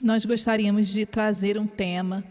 nós 0.00 0.24
gostaríamos 0.24 0.88
de 0.88 1.06
trazer 1.06 1.58
um 1.58 1.66
tema 1.66 2.24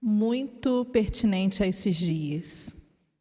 muito 0.00 0.84
pertinente 0.86 1.62
a 1.62 1.66
esses 1.66 1.96
dias. 1.96 2.74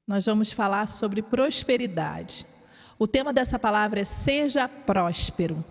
Nós 0.08 0.26
vamos 0.26 0.52
falar 0.52 0.88
sobre 0.88 1.22
prosperidade. 1.22 2.46
O 2.98 3.08
tema 3.08 3.34
dessa 3.34 3.60
palavra 3.60 4.00
é 4.00 4.06
seja 4.06 4.68
próspero. 4.68 5.64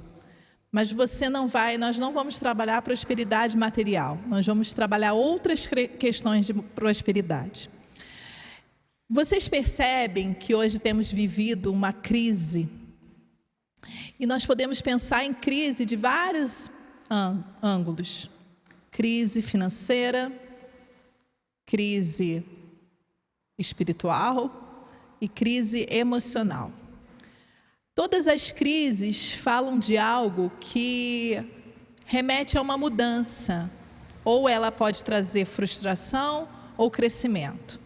Mas 0.70 0.90
você 0.92 1.30
não 1.30 1.48
vai, 1.48 1.78
nós 1.78 1.98
não 1.98 2.12
vamos 2.12 2.38
trabalhar 2.38 2.82
prosperidade 2.82 3.56
material. 3.56 4.18
Nós 4.26 4.44
vamos 4.44 4.74
trabalhar 4.74 5.14
outras 5.14 5.66
questões 5.98 6.46
de 6.46 6.52
prosperidade. 6.52 7.70
Vocês 9.08 9.48
percebem 9.48 10.34
que 10.34 10.54
hoje 10.54 10.78
temos 10.78 11.10
vivido 11.10 11.72
uma 11.72 11.92
crise 11.92 12.68
e 14.18 14.26
nós 14.26 14.44
podemos 14.44 14.82
pensar 14.82 15.24
em 15.24 15.32
crise 15.32 15.86
de 15.86 15.94
vários 15.94 16.68
ângulos: 17.62 18.30
crise 18.90 19.42
financeira, 19.42 20.32
crise 21.64 22.44
espiritual 23.58 24.90
e 25.20 25.28
crise 25.28 25.86
emocional. 25.90 26.70
Todas 27.94 28.28
as 28.28 28.52
crises 28.52 29.32
falam 29.32 29.78
de 29.78 29.96
algo 29.96 30.52
que 30.60 31.42
remete 32.04 32.58
a 32.58 32.62
uma 32.62 32.76
mudança, 32.76 33.70
ou 34.24 34.48
ela 34.48 34.70
pode 34.70 35.02
trazer 35.02 35.46
frustração 35.46 36.48
ou 36.76 36.90
crescimento. 36.90 37.80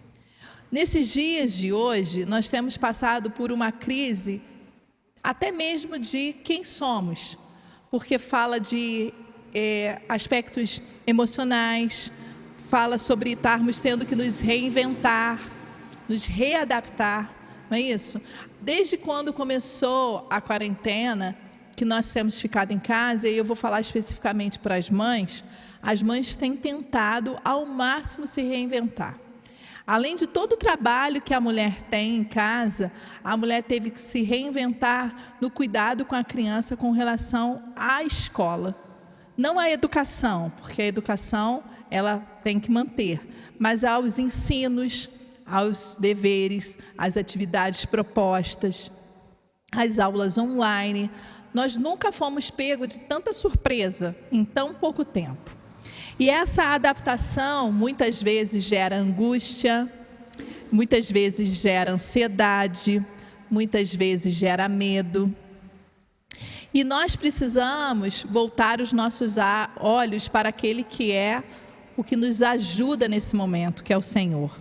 Nesses 0.71 1.09
dias 1.09 1.53
de 1.53 1.73
hoje, 1.73 2.25
nós 2.25 2.49
temos 2.49 2.77
passado 2.77 3.31
por 3.31 3.51
uma 3.53 3.73
crise 3.73 4.43
até 5.23 5.53
mesmo 5.53 5.99
de 5.99 6.33
quem 6.33 6.65
somos, 6.65 7.37
porque 7.91 8.19
fala 8.19 8.61
de 8.61 9.13
é, 9.55 10.01
aspectos 10.09 10.81
emocionais, 11.07 12.13
fala 12.69 12.99
sobre 12.99 13.33
estarmos 13.33 13.81
tendo 13.81 14.07
que 14.07 14.15
nos 14.15 14.41
reinventar, 14.41 15.41
nos 16.09 16.25
readaptar, 16.25 17.35
não 17.69 17.77
é 17.77 17.81
isso? 17.81 18.21
Desde 18.61 18.97
quando 18.97 19.33
começou 19.33 20.27
a 20.31 20.41
quarentena, 20.41 21.37
que 21.77 21.85
nós 21.85 22.13
temos 22.13 22.39
ficado 22.39 22.73
em 22.73 22.79
casa, 22.79 23.29
e 23.29 23.37
eu 23.37 23.45
vou 23.45 23.57
falar 23.57 23.81
especificamente 23.81 24.59
para 24.59 24.77
as 24.77 24.91
mães, 24.91 25.43
as 25.83 26.03
mães 26.03 26.37
têm 26.37 26.55
tentado 26.55 27.39
ao 27.43 27.65
máximo 27.65 28.27
se 28.27 28.43
reinventar. 28.43 29.19
Além 29.91 30.15
de 30.15 30.25
todo 30.25 30.53
o 30.53 30.57
trabalho 30.57 31.21
que 31.21 31.35
a 31.35 31.41
mulher 31.41 31.83
tem 31.91 32.19
em 32.19 32.23
casa, 32.23 32.93
a 33.25 33.37
mulher 33.37 33.65
teve 33.65 33.91
que 33.91 33.99
se 33.99 34.23
reinventar 34.23 35.35
no 35.41 35.51
cuidado 35.51 36.05
com 36.05 36.15
a 36.15 36.23
criança 36.23 36.77
com 36.77 36.93
relação 36.93 37.61
à 37.75 38.05
escola. 38.05 38.81
Não 39.37 39.59
à 39.59 39.69
educação, 39.69 40.53
porque 40.61 40.81
a 40.81 40.87
educação 40.87 41.65
ela 41.91 42.21
tem 42.45 42.61
que 42.61 42.71
manter, 42.71 43.21
mas 43.59 43.83
aos 43.83 44.21
ensinos, 44.21 45.11
aos 45.45 45.97
deveres, 45.99 46.79
às 46.97 47.17
atividades 47.17 47.85
propostas, 47.85 48.93
às 49.73 49.99
aulas 49.99 50.39
online. 50.39 51.11
Nós 51.53 51.77
nunca 51.77 52.13
fomos 52.13 52.49
pegos 52.49 52.91
de 52.91 53.01
tanta 53.01 53.33
surpresa 53.33 54.15
em 54.31 54.45
tão 54.45 54.73
pouco 54.73 55.05
tempo. 55.05 55.60
E 56.19 56.29
essa 56.29 56.65
adaptação 56.65 57.73
muitas 57.73 58.23
vezes 58.23 58.63
gera 58.65 58.97
angústia, 58.97 59.91
muitas 60.71 61.11
vezes 61.11 61.49
gera 61.49 61.93
ansiedade, 61.93 63.05
muitas 63.51 63.95
vezes 63.95 64.35
gera 64.35 64.69
medo. 64.69 65.35
E 66.73 66.85
nós 66.85 67.17
precisamos 67.17 68.23
voltar 68.23 68.81
os 68.81 68.93
nossos 68.93 69.35
olhos 69.79 70.29
para 70.29 70.51
aquele 70.51 70.85
que 70.85 71.11
é 71.11 71.43
o 71.97 72.05
que 72.05 72.17
nos 72.17 72.43
ajuda 72.43 73.09
nesse 73.09 73.35
momento, 73.35 73.83
que 73.83 73.93
é 73.93 73.99
o 73.99 74.03
Senhor. 74.03 74.57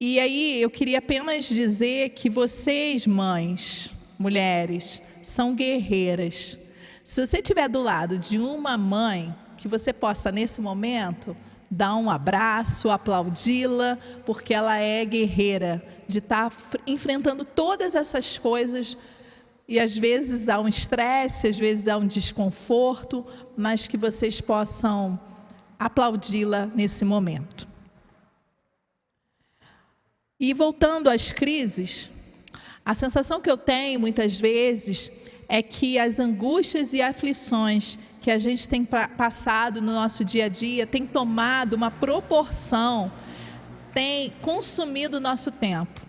E 0.00 0.18
aí 0.18 0.60
eu 0.60 0.70
queria 0.70 0.98
apenas 0.98 1.44
dizer 1.44 2.10
que 2.10 2.30
vocês, 2.30 3.06
mães, 3.06 3.92
mulheres, 4.18 5.02
são 5.22 5.54
guerreiras. 5.54 6.58
Se 7.04 7.26
você 7.26 7.38
estiver 7.38 7.68
do 7.68 7.82
lado 7.82 8.18
de 8.18 8.38
uma 8.38 8.78
mãe, 8.78 9.34
que 9.56 9.66
você 9.66 9.92
possa, 9.92 10.30
nesse 10.30 10.60
momento, 10.60 11.36
dar 11.70 11.96
um 11.96 12.10
abraço, 12.10 12.90
aplaudi-la, 12.90 13.98
porque 14.24 14.54
ela 14.54 14.78
é 14.78 15.04
guerreira, 15.04 15.82
de 16.06 16.18
estar 16.18 16.50
tá 16.50 16.78
enfrentando 16.86 17.44
todas 17.44 17.94
essas 17.94 18.38
coisas. 18.38 18.96
E 19.66 19.80
às 19.80 19.96
vezes 19.96 20.48
há 20.48 20.60
um 20.60 20.68
estresse, 20.68 21.48
às 21.48 21.58
vezes 21.58 21.88
há 21.88 21.96
um 21.96 22.06
desconforto, 22.06 23.26
mas 23.56 23.88
que 23.88 23.96
vocês 23.96 24.40
possam 24.40 25.18
aplaudi-la 25.78 26.66
nesse 26.66 27.04
momento. 27.04 27.66
E 30.38 30.52
voltando 30.52 31.08
às 31.08 31.32
crises, 31.32 32.10
a 32.84 32.94
sensação 32.94 33.40
que 33.40 33.50
eu 33.50 33.56
tenho 33.56 33.98
muitas 33.98 34.38
vezes 34.38 35.10
é 35.48 35.62
que 35.62 35.98
as 35.98 36.18
angústias 36.18 36.92
e 36.92 37.02
aflições 37.02 37.98
que 38.20 38.30
a 38.30 38.38
gente 38.38 38.68
tem 38.68 38.84
passado 38.84 39.82
no 39.82 39.92
nosso 39.92 40.24
dia 40.24 40.44
a 40.44 40.48
dia 40.48 40.86
tem 40.86 41.06
tomado 41.06 41.74
uma 41.74 41.90
proporção, 41.90 43.10
tem 43.92 44.32
consumido 44.40 45.16
o 45.16 45.20
nosso 45.20 45.50
tempo. 45.50 46.00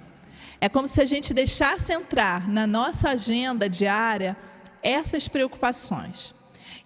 É 0.62 0.70
como 0.70 0.88
se 0.88 1.02
a 1.02 1.06
gente 1.06 1.34
deixasse 1.34 1.92
entrar 1.92 2.48
na 2.48 2.66
nossa 2.66 3.10
agenda 3.10 3.68
diária 3.68 4.38
essas 4.82 5.28
preocupações. 5.28 6.34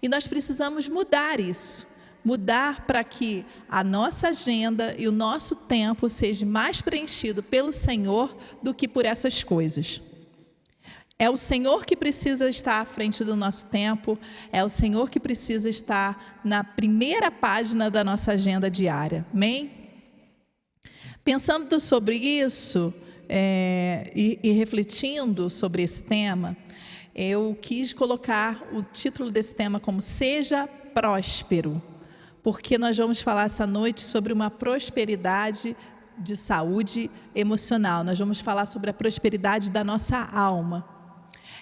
E 0.02 0.08
nós 0.08 0.28
precisamos 0.28 0.88
mudar 0.88 1.40
isso. 1.40 1.86
Mudar 2.24 2.86
para 2.86 3.04
que 3.04 3.46
a 3.70 3.84
nossa 3.84 4.30
agenda 4.30 4.96
e 4.98 5.08
o 5.08 5.12
nosso 5.12 5.56
tempo 5.56 6.10
seja 6.10 6.46
mais 6.46 6.82
preenchido 6.82 7.44
pelo 7.44 7.72
Senhor 7.72 8.36
do 8.64 8.74
que 8.74 8.88
por 8.88 9.06
essas 9.06 9.44
coisas. 9.44 10.02
É 11.20 11.32
o 11.32 11.36
Senhor 11.36 11.84
que 11.84 11.96
precisa 11.96 12.48
estar 12.48 12.80
à 12.80 12.86
frente 12.86 13.24
do 13.24 13.36
nosso 13.36 13.66
tempo, 13.66 14.20
é 14.52 14.64
o 14.64 14.70
Senhor 14.70 15.10
que 15.10 15.20
precisa 15.20 15.68
estar 15.68 16.40
na 16.44 16.64
primeira 16.64 17.32
página 17.32 17.90
da 17.90 18.04
nossa 18.04 18.34
agenda 18.34 18.70
diária. 18.70 19.26
Amém? 19.34 19.72
Pensando 21.24 21.80
sobre 21.80 22.16
isso 22.16 22.94
é, 23.28 24.12
e, 24.16 24.40
e 24.44 24.52
refletindo 24.52 25.50
sobre 25.50 25.82
esse 25.82 26.04
tema, 26.04 26.56
eu 27.16 27.58
quis 27.60 27.94
colocar 27.94 28.64
o 28.72 28.84
título 28.84 29.32
desse 29.32 29.56
tema 29.56 29.80
como 29.80 30.00
Seja 30.00 30.68
Próspero, 30.68 31.82
porque 32.44 32.78
nós 32.78 32.96
vamos 32.96 33.22
falar 33.22 33.46
essa 33.46 33.66
noite 33.66 34.02
sobre 34.02 34.32
uma 34.32 34.52
prosperidade 34.52 35.76
de 36.16 36.38
saúde 36.38 37.10
emocional. 37.34 38.04
Nós 38.04 38.20
vamos 38.20 38.40
falar 38.40 38.68
sobre 38.68 38.92
a 38.92 38.94
prosperidade 38.94 39.72
da 39.72 39.84
nossa 39.84 40.20
alma. 40.20 40.97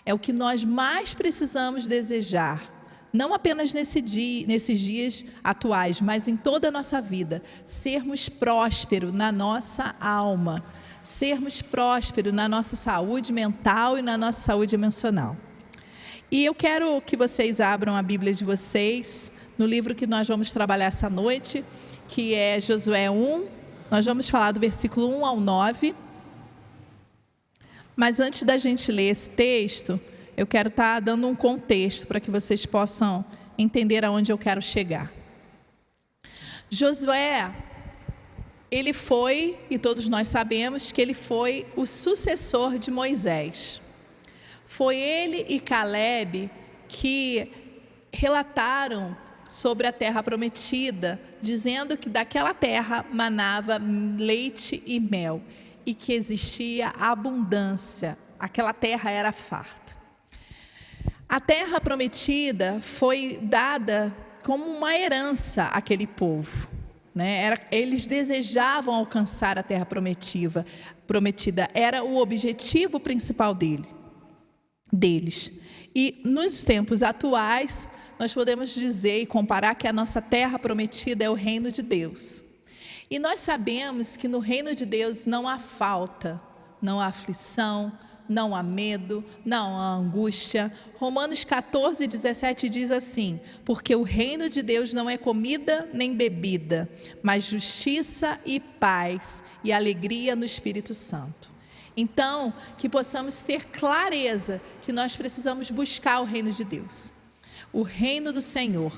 É 0.05 0.13
o 0.13 0.19
que 0.19 0.31
nós 0.31 0.63
mais 0.63 1.13
precisamos 1.13 1.88
desejar, 1.88 2.71
não 3.11 3.33
apenas 3.33 3.73
nesse 3.73 4.01
dia, 4.01 4.45
nesses 4.45 4.79
dias 4.79 5.25
atuais, 5.43 5.99
mas 5.99 6.27
em 6.27 6.38
toda 6.38 6.67
a 6.67 6.71
nossa 6.71 7.01
vida, 7.01 7.41
sermos 7.66 8.29
prósperos 8.29 9.13
na 9.13 9.31
nossa 9.31 9.95
alma, 9.99 10.63
sermos 11.01 11.61
prósperos 11.61 12.33
na 12.33 12.47
nossa 12.47 12.75
saúde 12.75 13.33
mental 13.33 13.97
e 13.97 14.01
na 14.01 14.17
nossa 14.17 14.41
saúde 14.41 14.75
emocional. 14.75 15.35
E 16.29 16.43
eu 16.43 16.53
quero 16.53 17.01
que 17.01 17.16
vocês 17.16 17.61
abram 17.61 17.95
a 17.95 18.01
Bíblia 18.01 18.33
de 18.33 18.43
vocês 18.43 19.31
no 19.57 19.66
livro 19.66 19.95
que 19.95 20.05
nós 20.05 20.27
vamos 20.27 20.51
trabalhar 20.51 20.87
essa 20.87 21.09
noite, 21.09 21.63
que 22.07 22.33
é 22.33 22.59
Josué 22.59 23.09
1. 23.09 23.47
Nós 23.89 24.05
vamos 24.05 24.29
falar 24.29 24.51
do 24.51 24.59
versículo 24.59 25.07
1 25.19 25.25
ao 25.25 25.39
9. 25.39 25.95
Mas 27.95 28.19
antes 28.19 28.44
da 28.44 28.57
gente 28.57 28.91
ler 28.91 29.09
esse 29.09 29.29
texto, 29.29 30.00
eu 30.35 30.45
quero 30.45 30.67
estar 30.69 30.95
tá 30.95 31.00
dando 31.00 31.28
um 31.28 31.35
contexto 31.35 32.06
para 32.06 32.19
que 32.19 32.29
vocês 32.29 32.66
possam 32.66 33.23
entender 33.57 34.03
aonde 34.03 34.31
eu 34.31 34.37
quero 34.37 34.61
chegar. 34.61 35.11
Josué, 36.69 37.55
ele 38.69 38.91
foi, 38.91 39.58
e 39.69 39.78
todos 39.78 40.09
nós 40.09 40.28
sabemos 40.28 40.91
que 40.91 41.02
ele 41.02 41.14
foi 41.14 41.66
o 41.75 41.85
sucessor 41.85 42.78
de 42.78 42.91
Moisés. 42.91 43.79
Foi 44.66 44.97
ele 44.97 45.46
e 45.47 45.59
Caleb 45.59 46.49
que 46.87 47.49
relataram 48.11 49.16
sobre 49.47 49.87
a 49.87 49.93
terra 49.93 50.22
prometida, 50.22 51.19
dizendo 51.41 51.96
que 51.96 52.09
daquela 52.09 52.53
terra 52.53 53.05
manava 53.14 53.79
leite 54.17 54.84
e 54.85 54.99
mel 54.99 55.41
e 55.85 55.93
que 55.93 56.14
existia 56.14 56.90
abundância, 56.99 58.17
aquela 58.40 58.73
terra 58.73 59.11
era 59.11 59.32
farta. 59.32 59.96
A 61.28 61.40
terra 61.40 61.82
prometida 61.82 62.79
foi 62.82 63.40
dada 63.41 64.16
como 64.43 64.66
uma 64.66 64.96
herança 64.96 65.64
àquele 65.66 66.05
povo. 66.05 66.70
Né? 67.14 67.41
Era, 67.41 67.67
eles 67.72 68.05
desejavam 68.05 68.93
alcançar 68.93 69.58
a 69.58 69.64
terra 69.64 69.85
prometida, 69.85 70.66
prometida, 71.08 71.67
era 71.73 72.03
o 72.03 72.17
objetivo 72.17 72.99
principal 72.99 73.55
dele, 73.55 73.88
deles. 74.91 75.52
E 75.96 76.22
nos 76.23 76.64
tempos 76.64 77.02
atuais, 77.02 77.88
nós 78.20 78.34
podemos 78.34 78.73
dizer 78.73 79.20
e 79.20 79.26
comparar 79.26 79.76
que 79.76 79.88
a 79.88 79.93
nossa 79.93 80.22
terra 80.22 80.59
prometida 80.59 81.23
é 81.23 81.29
o 81.29 81.34
reino 81.34 81.72
de 81.72 81.81
Deus. 81.81 82.44
E 83.09 83.19
nós 83.19 83.40
sabemos 83.40 84.17
que 84.17 84.28
no 84.28 84.40
reino 84.40 84.73
de 84.73 84.85
Deus 84.85 85.25
não 85.25 85.47
há 85.47 85.59
falta, 85.59 86.41
não 86.81 86.99
há 86.99 87.07
aflição, 87.07 87.91
não 88.28 88.55
há 88.55 88.63
medo, 88.63 89.23
não 89.46 89.78
há 89.79 89.96
angústia. 89.96 90.73
Romanos 90.96 91.43
14, 91.43 92.07
17 92.07 92.69
diz 92.69 92.91
assim: 92.91 93.40
Porque 93.63 93.96
o 93.96 94.03
reino 94.03 94.49
de 94.49 94.61
Deus 94.61 94.93
não 94.93 95.09
é 95.09 95.17
comida 95.17 95.87
nem 95.93 96.16
bebida, 96.16 96.90
mas 97.22 97.43
justiça 97.43 98.40
e 98.46 98.59
paz 98.59 99.43
e 99.63 99.72
alegria 99.72 100.35
no 100.35 100.46
Espírito 100.46 100.93
Santo. 100.93 101.53
Então, 101.97 102.53
que 102.78 102.90
possamos 102.90 103.41
ter 103.41 103.66
clareza 103.67 104.61
que 104.81 104.91
nós 104.91 105.16
precisamos 105.16 105.72
buscar 105.72 106.19
o 106.19 106.25
reino 106.25 106.52
de 106.52 106.63
Deus, 106.63 107.11
o 107.72 107.84
reino 107.84 108.34
do 108.34 108.41
Senhor. 108.41 108.91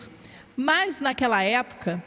Mas 0.56 1.00
naquela 1.00 1.44
época, 1.44 2.04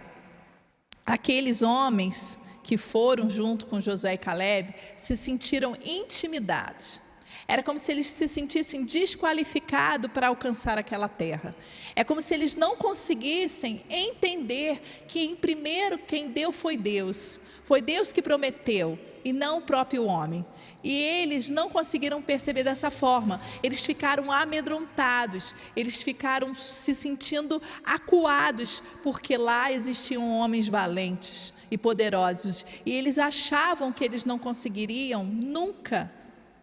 aqueles 1.10 1.60
homens 1.62 2.38
que 2.62 2.76
foram 2.76 3.28
junto 3.28 3.66
com 3.66 3.80
Josué 3.80 4.14
e 4.14 4.18
Caleb 4.18 4.74
se 4.96 5.16
sentiram 5.16 5.76
intimidados. 5.84 7.00
Era 7.48 7.64
como 7.64 7.80
se 7.80 7.90
eles 7.90 8.06
se 8.06 8.28
sentissem 8.28 8.84
desqualificados 8.84 10.12
para 10.12 10.28
alcançar 10.28 10.78
aquela 10.78 11.08
terra. 11.08 11.52
É 11.96 12.04
como 12.04 12.20
se 12.20 12.32
eles 12.32 12.54
não 12.54 12.76
conseguissem 12.76 13.82
entender 13.90 14.80
que, 15.08 15.18
em 15.20 15.34
primeiro, 15.34 15.98
quem 15.98 16.28
deu 16.28 16.52
foi 16.52 16.76
Deus. 16.76 17.40
Foi 17.64 17.82
Deus 17.82 18.12
que 18.12 18.22
prometeu 18.22 18.96
e 19.24 19.32
não 19.32 19.58
o 19.58 19.62
próprio 19.62 20.04
homem. 20.04 20.46
E 20.82 21.02
eles 21.02 21.48
não 21.48 21.68
conseguiram 21.68 22.22
perceber 22.22 22.62
dessa 22.62 22.90
forma. 22.90 23.40
Eles 23.62 23.84
ficaram 23.84 24.32
amedrontados, 24.32 25.54
eles 25.76 26.02
ficaram 26.02 26.54
se 26.54 26.94
sentindo 26.94 27.60
acuados, 27.84 28.82
porque 29.02 29.36
lá 29.36 29.70
existiam 29.70 30.30
homens 30.30 30.68
valentes 30.68 31.52
e 31.70 31.76
poderosos. 31.76 32.64
E 32.84 32.92
eles 32.92 33.18
achavam 33.18 33.92
que 33.92 34.04
eles 34.04 34.24
não 34.24 34.38
conseguiriam 34.38 35.24
nunca 35.24 36.10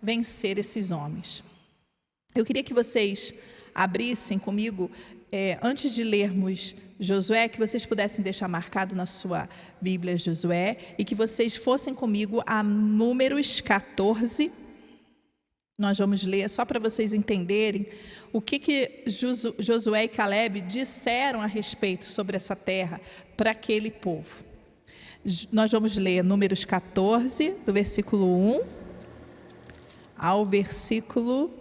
vencer 0.02 0.58
esses 0.58 0.92
homens. 0.92 1.44
Eu 2.34 2.46
queria 2.46 2.64
que 2.64 2.74
vocês 2.74 3.34
abrissem 3.74 4.40
comigo, 4.40 4.90
é, 5.32 5.60
antes 5.62 5.94
de 5.94 6.04
lermos 6.04 6.76
Josué, 7.00 7.48
que 7.48 7.60
vocês 7.60 7.86
pudessem 7.86 8.24
deixar 8.24 8.48
marcado 8.48 8.96
na 8.96 9.06
sua 9.06 9.48
Bíblia 9.80 10.18
Josué 10.18 10.78
e 10.98 11.04
que 11.04 11.14
vocês 11.14 11.56
fossem 11.56 11.94
comigo 11.94 12.42
a 12.46 12.64
Números 12.64 13.62
14. 13.62 14.52
Nós 15.80 15.98
vamos 15.98 16.24
ler 16.24 16.50
só 16.50 16.66
para 16.66 16.80
vocês 16.80 17.14
entenderem 17.14 17.86
o 18.34 18.42
que, 18.42 18.58
que 18.58 19.04
Josué 19.60 20.06
e 20.06 20.08
Caleb 20.08 20.62
disseram 20.62 21.40
a 21.40 21.46
respeito 21.46 22.06
sobre 22.06 22.36
essa 22.36 22.56
terra 22.56 23.00
para 23.36 23.52
aquele 23.52 23.92
povo. 23.92 24.44
Nós 25.52 25.72
vamos 25.72 25.98
ler 25.98 26.24
Números 26.24 26.66
14, 26.66 27.52
do 27.66 27.72
versículo 27.72 28.26
1 28.56 28.62
ao 30.18 30.46
versículo 30.46 31.52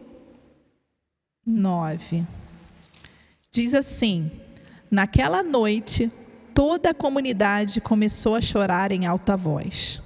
9. 1.44 2.24
Diz 3.50 3.74
assim: 3.74 4.30
Naquela 4.90 5.42
noite, 5.42 6.10
toda 6.54 6.90
a 6.90 6.94
comunidade 6.94 7.80
começou 7.80 8.34
a 8.34 8.40
chorar 8.40 8.92
em 8.92 9.06
alta 9.06 9.36
voz. 9.36 10.00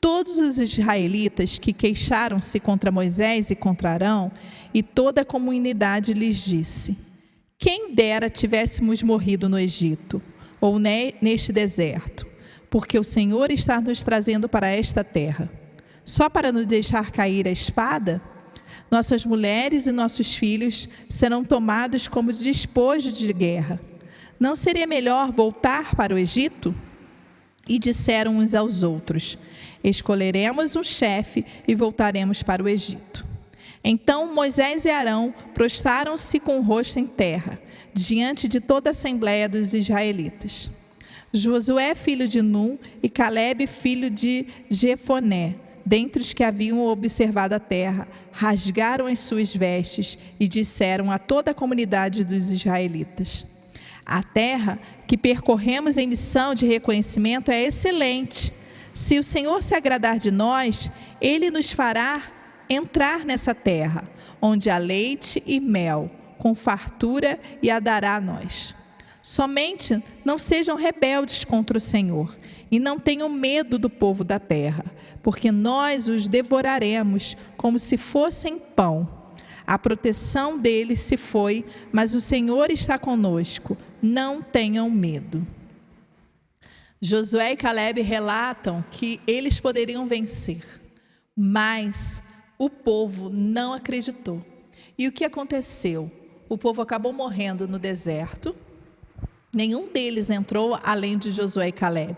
Todos 0.00 0.38
os 0.38 0.58
israelitas 0.58 1.58
que 1.58 1.72
queixaram-se 1.72 2.58
contra 2.58 2.90
Moisés 2.90 3.50
e 3.50 3.54
contra 3.54 3.90
Arão, 3.90 4.32
e 4.74 4.82
toda 4.82 5.22
a 5.22 5.24
comunidade 5.24 6.12
lhes 6.12 6.44
disse: 6.44 6.98
Quem 7.58 7.94
dera 7.94 8.28
tivéssemos 8.28 9.02
morrido 9.02 9.48
no 9.48 9.58
Egito, 9.58 10.20
ou 10.60 10.78
neste 10.78 11.52
deserto, 11.52 12.26
porque 12.68 12.98
o 12.98 13.04
Senhor 13.04 13.50
está 13.50 13.80
nos 13.80 14.02
trazendo 14.02 14.48
para 14.48 14.68
esta 14.68 15.04
terra 15.04 15.50
só 16.04 16.28
para 16.28 16.52
nos 16.52 16.66
deixar 16.66 17.10
cair 17.10 17.46
a 17.46 17.50
espada? 17.50 18.20
Nossas 18.90 19.24
mulheres 19.24 19.86
e 19.86 19.92
nossos 19.92 20.34
filhos 20.34 20.88
serão 21.08 21.44
tomados 21.44 22.08
como 22.08 22.32
despojo 22.32 23.10
de 23.10 23.32
guerra. 23.32 23.80
Não 24.42 24.56
seria 24.56 24.88
melhor 24.88 25.30
voltar 25.30 25.94
para 25.94 26.12
o 26.12 26.18
Egito? 26.18 26.74
E 27.68 27.78
disseram 27.78 28.38
uns 28.38 28.56
aos 28.56 28.82
outros: 28.82 29.38
Escolheremos 29.84 30.74
um 30.74 30.82
chefe 30.82 31.46
e 31.66 31.76
voltaremos 31.76 32.42
para 32.42 32.60
o 32.60 32.68
Egito. 32.68 33.24
Então 33.84 34.34
Moisés 34.34 34.84
e 34.84 34.90
Arão 34.90 35.32
prostaram-se 35.54 36.40
com 36.40 36.58
o 36.58 36.60
rosto 36.60 36.98
em 36.98 37.06
terra, 37.06 37.56
diante 37.94 38.48
de 38.48 38.60
toda 38.60 38.90
a 38.90 38.90
assembléia 38.90 39.48
dos 39.48 39.74
israelitas. 39.74 40.68
Josué, 41.32 41.94
filho 41.94 42.26
de 42.26 42.42
Num, 42.42 42.76
e 43.00 43.08
Caleb, 43.08 43.68
filho 43.68 44.10
de 44.10 44.48
Jefoné, 44.68 45.54
dentre 45.86 46.20
os 46.20 46.32
que 46.32 46.42
haviam 46.42 46.84
observado 46.84 47.54
a 47.54 47.60
terra, 47.60 48.08
rasgaram 48.32 49.06
as 49.06 49.20
suas 49.20 49.54
vestes 49.54 50.18
e 50.40 50.48
disseram 50.48 51.12
a 51.12 51.18
toda 51.20 51.52
a 51.52 51.54
comunidade 51.54 52.24
dos 52.24 52.50
israelitas: 52.50 53.46
A 54.12 54.22
terra 54.22 54.78
que 55.06 55.16
percorremos 55.16 55.96
em 55.96 56.06
missão 56.06 56.54
de 56.54 56.66
reconhecimento 56.66 57.50
é 57.50 57.62
excelente. 57.62 58.52
Se 58.92 59.18
o 59.18 59.22
Senhor 59.22 59.62
se 59.62 59.74
agradar 59.74 60.18
de 60.18 60.30
nós, 60.30 60.90
ele 61.18 61.50
nos 61.50 61.72
fará 61.72 62.22
entrar 62.68 63.24
nessa 63.24 63.54
terra, 63.54 64.06
onde 64.38 64.68
há 64.68 64.76
leite 64.76 65.42
e 65.46 65.58
mel, 65.58 66.10
com 66.36 66.54
fartura, 66.54 67.40
e 67.62 67.70
a 67.70 67.80
dará 67.80 68.16
a 68.16 68.20
nós. 68.20 68.74
Somente 69.22 70.04
não 70.22 70.36
sejam 70.36 70.76
rebeldes 70.76 71.42
contra 71.42 71.78
o 71.78 71.80
Senhor 71.80 72.36
e 72.70 72.78
não 72.78 72.98
tenham 72.98 73.30
medo 73.30 73.78
do 73.78 73.88
povo 73.88 74.22
da 74.22 74.38
terra, 74.38 74.84
porque 75.22 75.50
nós 75.50 76.06
os 76.06 76.28
devoraremos 76.28 77.34
como 77.56 77.78
se 77.78 77.96
fossem 77.96 78.58
pão. 78.58 79.21
A 79.66 79.78
proteção 79.78 80.58
deles 80.58 81.00
se 81.00 81.16
foi, 81.16 81.64
mas 81.92 82.14
o 82.14 82.20
Senhor 82.20 82.70
está 82.70 82.98
conosco. 82.98 83.76
Não 84.00 84.42
tenham 84.42 84.90
medo. 84.90 85.46
Josué 87.00 87.52
e 87.52 87.56
Caleb 87.56 88.00
relatam 88.00 88.84
que 88.90 89.20
eles 89.26 89.58
poderiam 89.58 90.06
vencer, 90.06 90.62
mas 91.36 92.22
o 92.58 92.70
povo 92.70 93.28
não 93.28 93.72
acreditou. 93.72 94.44
E 94.96 95.08
o 95.08 95.12
que 95.12 95.24
aconteceu? 95.24 96.10
O 96.48 96.56
povo 96.56 96.82
acabou 96.82 97.12
morrendo 97.12 97.66
no 97.66 97.78
deserto. 97.78 98.54
Nenhum 99.52 99.88
deles 99.88 100.30
entrou 100.30 100.78
além 100.82 101.18
de 101.18 101.30
Josué 101.30 101.68
e 101.68 101.72
Caleb 101.72 102.16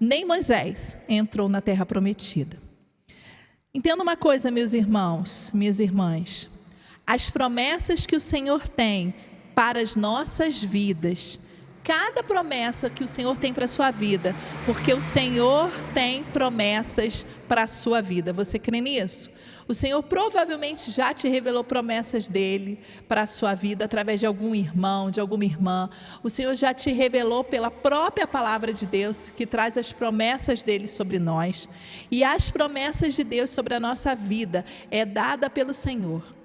nem 0.00 0.24
Moisés 0.24 0.96
entrou 1.06 1.46
na 1.46 1.60
terra 1.60 1.84
prometida. 1.84 2.56
Entenda 3.72 4.02
uma 4.02 4.16
coisa, 4.16 4.50
meus 4.50 4.72
irmãos, 4.72 5.50
minhas 5.52 5.78
irmãs. 5.78 6.48
As 7.12 7.28
promessas 7.28 8.06
que 8.06 8.14
o 8.14 8.20
Senhor 8.20 8.68
tem 8.68 9.12
para 9.52 9.80
as 9.80 9.96
nossas 9.96 10.62
vidas, 10.62 11.40
cada 11.82 12.22
promessa 12.22 12.88
que 12.88 13.02
o 13.02 13.08
Senhor 13.08 13.36
tem 13.36 13.52
para 13.52 13.64
a 13.64 13.68
sua 13.68 13.90
vida, 13.90 14.32
porque 14.64 14.94
o 14.94 15.00
Senhor 15.00 15.72
tem 15.92 16.22
promessas 16.22 17.26
para 17.48 17.64
a 17.64 17.66
sua 17.66 18.00
vida. 18.00 18.32
Você 18.32 18.60
crê 18.60 18.80
nisso? 18.80 19.28
O 19.66 19.74
Senhor 19.74 20.00
provavelmente 20.04 20.92
já 20.92 21.12
te 21.12 21.26
revelou 21.26 21.64
promessas 21.64 22.28
dele 22.28 22.78
para 23.08 23.22
a 23.22 23.26
sua 23.26 23.56
vida 23.56 23.86
através 23.86 24.20
de 24.20 24.26
algum 24.26 24.54
irmão, 24.54 25.10
de 25.10 25.18
alguma 25.18 25.44
irmã. 25.44 25.90
O 26.22 26.30
Senhor 26.30 26.54
já 26.54 26.72
te 26.72 26.92
revelou 26.92 27.42
pela 27.42 27.72
própria 27.72 28.24
palavra 28.24 28.72
de 28.72 28.86
Deus, 28.86 29.30
que 29.36 29.46
traz 29.46 29.76
as 29.76 29.90
promessas 29.90 30.62
dele 30.62 30.86
sobre 30.86 31.18
nós. 31.18 31.68
E 32.08 32.22
as 32.22 32.50
promessas 32.50 33.14
de 33.14 33.24
Deus 33.24 33.50
sobre 33.50 33.74
a 33.74 33.80
nossa 33.80 34.14
vida 34.14 34.64
é 34.92 35.04
dada 35.04 35.50
pelo 35.50 35.74
Senhor. 35.74 36.38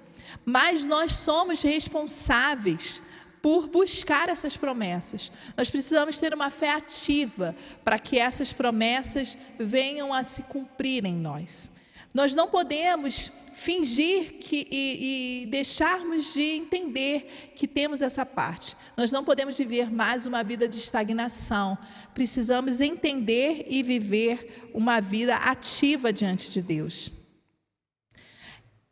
Mas 0.44 0.84
nós 0.84 1.12
somos 1.12 1.62
responsáveis 1.62 3.02
por 3.42 3.68
buscar 3.68 4.28
essas 4.28 4.56
promessas. 4.56 5.30
Nós 5.56 5.70
precisamos 5.70 6.18
ter 6.18 6.34
uma 6.34 6.50
fé 6.50 6.72
ativa 6.72 7.54
para 7.84 7.98
que 7.98 8.18
essas 8.18 8.52
promessas 8.52 9.38
venham 9.58 10.12
a 10.12 10.22
se 10.22 10.42
cumprir 10.42 11.04
em 11.04 11.14
nós. 11.14 11.70
Nós 12.12 12.34
não 12.34 12.48
podemos 12.48 13.30
fingir 13.54 14.38
que, 14.40 14.66
e, 14.70 15.42
e, 15.42 15.46
deixarmos 15.46 16.34
de 16.34 16.42
entender 16.42 17.52
que 17.54 17.68
temos 17.68 18.02
essa 18.02 18.24
parte. 18.26 18.76
Nós 18.96 19.12
não 19.12 19.24
podemos 19.24 19.56
viver 19.56 19.90
mais 19.90 20.26
uma 20.26 20.42
vida 20.42 20.66
de 20.68 20.78
estagnação. 20.78 21.78
Precisamos 22.14 22.80
entender 22.80 23.66
e 23.68 23.82
viver 23.82 24.68
uma 24.74 25.00
vida 25.00 25.36
ativa 25.36 26.12
diante 26.12 26.50
de 26.50 26.60
Deus. 26.60 27.12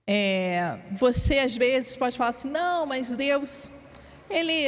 É, 0.07 0.79
você 0.93 1.39
às 1.39 1.57
vezes 1.57 1.97
pode 1.97 2.17
falar 2.17 2.31
assim: 2.31 2.51
não, 2.51 2.87
mas 2.87 3.17
Deus, 3.17 3.71
ele, 4.29 4.67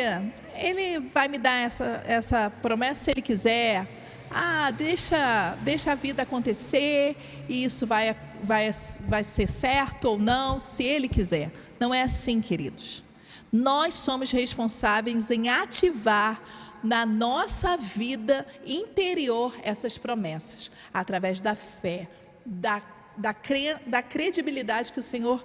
ele 0.55 0.99
vai 1.13 1.29
me 1.29 1.39
dar 1.39 1.59
essa, 1.59 2.03
essa 2.07 2.51
promessa 2.51 3.05
se 3.05 3.11
Ele 3.11 3.23
quiser 3.23 3.87
ah, 4.31 4.71
deixa, 4.71 5.57
deixa 5.63 5.93
a 5.93 5.95
vida 5.95 6.23
acontecer 6.23 7.17
e 7.49 7.65
isso 7.65 7.87
vai, 7.87 8.17
vai, 8.43 8.71
vai 9.01 9.23
ser 9.23 9.49
certo 9.49 10.07
ou 10.07 10.19
não, 10.19 10.59
se 10.59 10.85
Ele 10.85 11.09
quiser. 11.09 11.51
Não 11.79 11.95
é 11.95 12.03
assim, 12.03 12.41
queridos. 12.41 13.05
Nós 13.53 13.95
somos 13.95 14.31
responsáveis 14.33 15.31
em 15.31 15.49
ativar 15.49 16.41
na 16.83 17.07
nossa 17.07 17.77
vida 17.77 18.47
interior 18.65 19.55
essas 19.63 19.97
promessas, 19.97 20.71
através 20.93 21.41
da 21.41 21.55
fé, 21.55 22.09
da, 22.45 22.83
da, 23.17 23.33
cre, 23.35 23.77
da 23.87 24.03
credibilidade 24.03 24.93
que 24.93 24.99
o 24.99 25.03
Senhor 25.03 25.43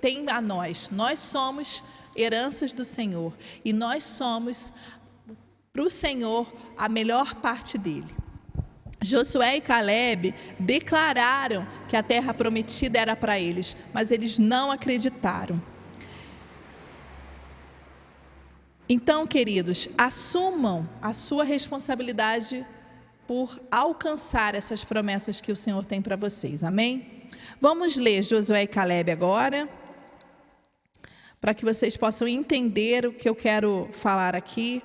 tem 0.00 0.28
a 0.30 0.40
nós. 0.40 0.90
Nós 0.90 1.18
somos 1.18 1.82
heranças 2.16 2.72
do 2.72 2.84
Senhor 2.84 3.34
e 3.64 3.72
nós 3.72 4.04
somos 4.04 4.72
para 5.72 5.82
o 5.82 5.90
Senhor 5.90 6.52
a 6.76 6.88
melhor 6.88 7.34
parte 7.36 7.76
dele. 7.76 8.14
Josué 9.00 9.56
e 9.56 9.60
Caleb 9.60 10.34
declararam 10.58 11.66
que 11.88 11.96
a 11.96 12.02
terra 12.02 12.32
prometida 12.32 12.98
era 12.98 13.14
para 13.14 13.38
eles, 13.38 13.76
mas 13.92 14.10
eles 14.10 14.38
não 14.38 14.70
acreditaram. 14.70 15.60
Então, 18.88 19.26
queridos, 19.26 19.88
assumam 19.96 20.88
a 21.02 21.12
sua 21.12 21.44
responsabilidade 21.44 22.66
por 23.26 23.58
alcançar 23.70 24.54
essas 24.54 24.84
promessas 24.84 25.40
que 25.40 25.52
o 25.52 25.56
Senhor 25.56 25.84
tem 25.84 26.00
para 26.00 26.16
vocês. 26.16 26.62
Amém? 26.62 27.13
Vamos 27.60 27.96
ler 27.96 28.22
Josué 28.22 28.62
e 28.62 28.66
Caleb 28.66 29.10
agora, 29.10 29.68
para 31.40 31.54
que 31.54 31.64
vocês 31.64 31.96
possam 31.96 32.26
entender 32.26 33.06
o 33.06 33.12
que 33.12 33.28
eu 33.28 33.34
quero 33.34 33.88
falar 33.92 34.34
aqui. 34.34 34.82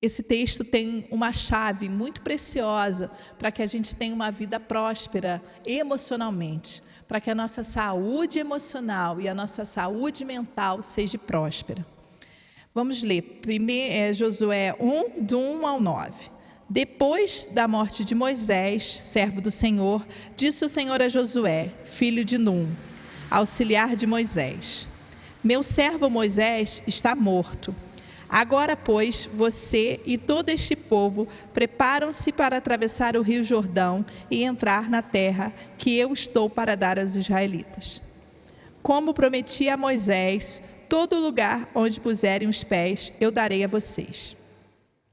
Esse 0.00 0.22
texto 0.22 0.64
tem 0.64 1.06
uma 1.10 1.32
chave 1.32 1.88
muito 1.88 2.22
preciosa 2.22 3.10
para 3.38 3.52
que 3.52 3.62
a 3.62 3.66
gente 3.66 3.94
tenha 3.94 4.14
uma 4.14 4.30
vida 4.30 4.58
próspera 4.58 5.42
emocionalmente, 5.64 6.82
para 7.06 7.20
que 7.20 7.30
a 7.30 7.34
nossa 7.34 7.62
saúde 7.62 8.38
emocional 8.38 9.20
e 9.20 9.28
a 9.28 9.34
nossa 9.34 9.64
saúde 9.64 10.24
mental 10.24 10.82
seja 10.82 11.18
próspera. 11.18 11.86
Vamos 12.74 13.02
ler 13.02 13.22
primeiro, 13.42 13.94
é, 13.94 14.14
Josué 14.14 14.74
1, 14.80 15.24
do 15.24 15.38
1 15.38 15.66
ao 15.66 15.80
9. 15.80 16.30
Depois 16.72 17.46
da 17.50 17.68
morte 17.68 18.02
de 18.02 18.14
Moisés, 18.14 18.94
servo 18.94 19.42
do 19.42 19.50
Senhor, 19.50 20.06
disse 20.34 20.64
o 20.64 20.70
Senhor 20.70 21.02
a 21.02 21.08
Josué, 21.10 21.68
filho 21.84 22.24
de 22.24 22.38
Num, 22.38 22.66
auxiliar 23.30 23.94
de 23.94 24.06
Moisés: 24.06 24.88
Meu 25.44 25.62
servo 25.62 26.08
Moisés 26.08 26.82
está 26.86 27.14
morto. 27.14 27.76
Agora, 28.26 28.74
pois, 28.74 29.28
você 29.34 30.00
e 30.06 30.16
todo 30.16 30.48
este 30.48 30.74
povo 30.74 31.28
preparam-se 31.52 32.32
para 32.32 32.56
atravessar 32.56 33.18
o 33.18 33.22
rio 33.22 33.44
Jordão 33.44 34.02
e 34.30 34.42
entrar 34.42 34.88
na 34.88 35.02
terra 35.02 35.52
que 35.76 35.98
eu 35.98 36.10
estou 36.10 36.48
para 36.48 36.74
dar 36.74 36.98
aos 36.98 37.16
israelitas. 37.16 38.00
Como 38.82 39.12
prometi 39.12 39.68
a 39.68 39.76
Moisés, 39.76 40.62
Todo 40.92 41.18
lugar 41.18 41.70
onde 41.74 41.98
puserem 41.98 42.46
os 42.46 42.62
pés, 42.62 43.14
eu 43.18 43.30
darei 43.30 43.64
a 43.64 43.66
vocês. 43.66 44.36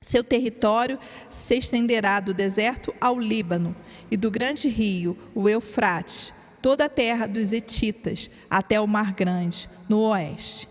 Seu 0.01 0.23
território 0.23 0.97
se 1.29 1.57
estenderá 1.57 2.19
do 2.19 2.33
deserto 2.33 2.93
ao 3.01 3.19
Líbano 3.19 3.75
e 4.09 4.15
do 4.15 4.31
grande 4.31 4.69
rio, 4.69 5.17
o 5.35 5.49
Eufrates, 5.49 6.33
toda 6.61 6.85
a 6.85 6.89
terra 6.89 7.27
dos 7.27 7.51
Etitas, 7.51 8.29
até 8.49 8.79
o 8.79 8.87
Mar 8.87 9.13
Grande, 9.13 9.69
no 9.89 9.99
oeste. 9.99 10.69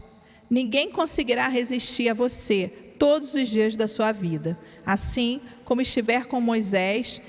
Ninguém 0.48 0.90
conseguirá 0.90 1.46
resistir 1.48 2.08
a 2.08 2.14
você 2.14 2.68
todos 2.98 3.34
os 3.34 3.48
dias 3.48 3.76
da 3.76 3.86
sua 3.86 4.12
vida. 4.12 4.58
Assim 4.84 5.42
como 5.64 5.82
estiver 5.82 6.24
com 6.24 6.40
Moisés, 6.40 7.20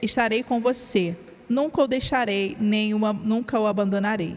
estarei 0.00 0.44
com 0.44 0.60
você. 0.60 1.16
Nunca 1.48 1.82
o 1.82 1.88
deixarei, 1.88 2.56
nem 2.60 2.94
uma, 2.94 3.12
nunca 3.12 3.58
o 3.58 3.66
abandonarei. 3.66 4.36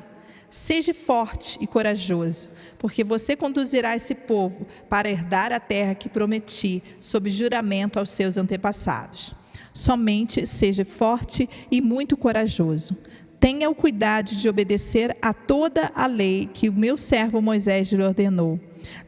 Seja 0.50 0.94
forte 0.94 1.58
e 1.62 1.68
corajoso, 1.68 2.50
porque 2.84 3.02
você 3.02 3.34
conduzirá 3.34 3.96
esse 3.96 4.14
povo 4.14 4.68
para 4.90 5.10
herdar 5.10 5.54
a 5.54 5.60
terra 5.62 5.96
que 5.96 6.10
prometi, 6.10 6.84
sob 7.00 7.30
juramento 7.30 7.98
aos 7.98 8.10
seus 8.10 8.36
antepassados. 8.36 9.34
Somente 9.74 10.46
seja 10.46 10.84
forte 10.84 11.50
e 11.72 11.80
muito 11.80 12.18
corajoso. 12.18 12.98
Tenha 13.40 13.70
o 13.70 13.74
cuidado 13.74 14.36
de 14.36 14.50
obedecer 14.50 15.16
a 15.22 15.34
toda 15.34 15.94
a 15.96 16.06
lei 16.08 16.50
que 16.54 16.68
o 16.68 16.74
meu 16.74 16.98
servo 16.98 17.42
Moisés 17.42 17.90
lhe 17.90 18.04
ordenou. 18.04 18.60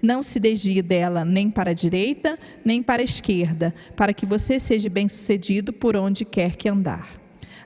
Não 0.01 0.23
se 0.23 0.39
desvie 0.39 0.81
dela 0.81 1.25
nem 1.25 1.51
para 1.51 1.71
a 1.71 1.73
direita, 1.73 2.39
nem 2.63 2.81
para 2.81 3.01
a 3.01 3.03
esquerda, 3.03 3.75
para 3.93 4.13
que 4.13 4.25
você 4.25 4.57
seja 4.57 4.87
bem-sucedido 4.87 5.73
por 5.73 5.97
onde 5.97 6.23
quer 6.23 6.55
que 6.55 6.69
andar. 6.69 7.24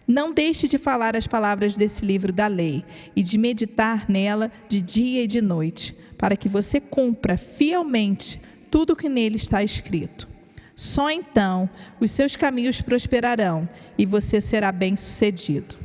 Não 0.09 0.33
deixe 0.33 0.67
de 0.67 0.79
falar 0.79 1.15
as 1.15 1.27
palavras 1.27 1.77
desse 1.77 2.03
livro 2.03 2.33
da 2.33 2.47
lei 2.47 2.83
e 3.15 3.21
de 3.21 3.37
meditar 3.37 4.09
nela 4.09 4.51
de 4.67 4.81
dia 4.81 5.23
e 5.23 5.27
de 5.27 5.39
noite, 5.39 5.95
para 6.17 6.35
que 6.35 6.49
você 6.49 6.79
cumpra 6.79 7.37
fielmente 7.37 8.41
tudo 8.71 8.93
o 8.93 8.95
que 8.95 9.07
nele 9.07 9.35
está 9.35 9.61
escrito. 9.61 10.27
Só 10.75 11.11
então 11.11 11.69
os 11.99 12.09
seus 12.09 12.35
caminhos 12.35 12.81
prosperarão 12.81 13.69
e 13.99 14.03
você 14.03 14.41
será 14.41 14.71
bem-sucedido. 14.71 15.75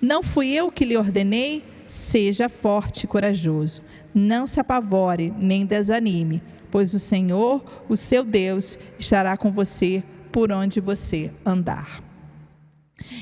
Não 0.00 0.22
fui 0.22 0.52
eu 0.52 0.70
que 0.70 0.84
lhe 0.84 0.96
ordenei? 0.96 1.64
Seja 1.88 2.48
forte 2.48 3.02
e 3.02 3.06
corajoso. 3.08 3.82
Não 4.14 4.46
se 4.46 4.60
apavore 4.60 5.34
nem 5.36 5.66
desanime, 5.66 6.40
pois 6.70 6.94
o 6.94 7.00
Senhor, 7.00 7.64
o 7.88 7.96
seu 7.96 8.22
Deus, 8.22 8.78
estará 9.00 9.36
com 9.36 9.50
você 9.50 10.00
por 10.30 10.52
onde 10.52 10.78
você 10.78 11.32
andar. 11.44 12.13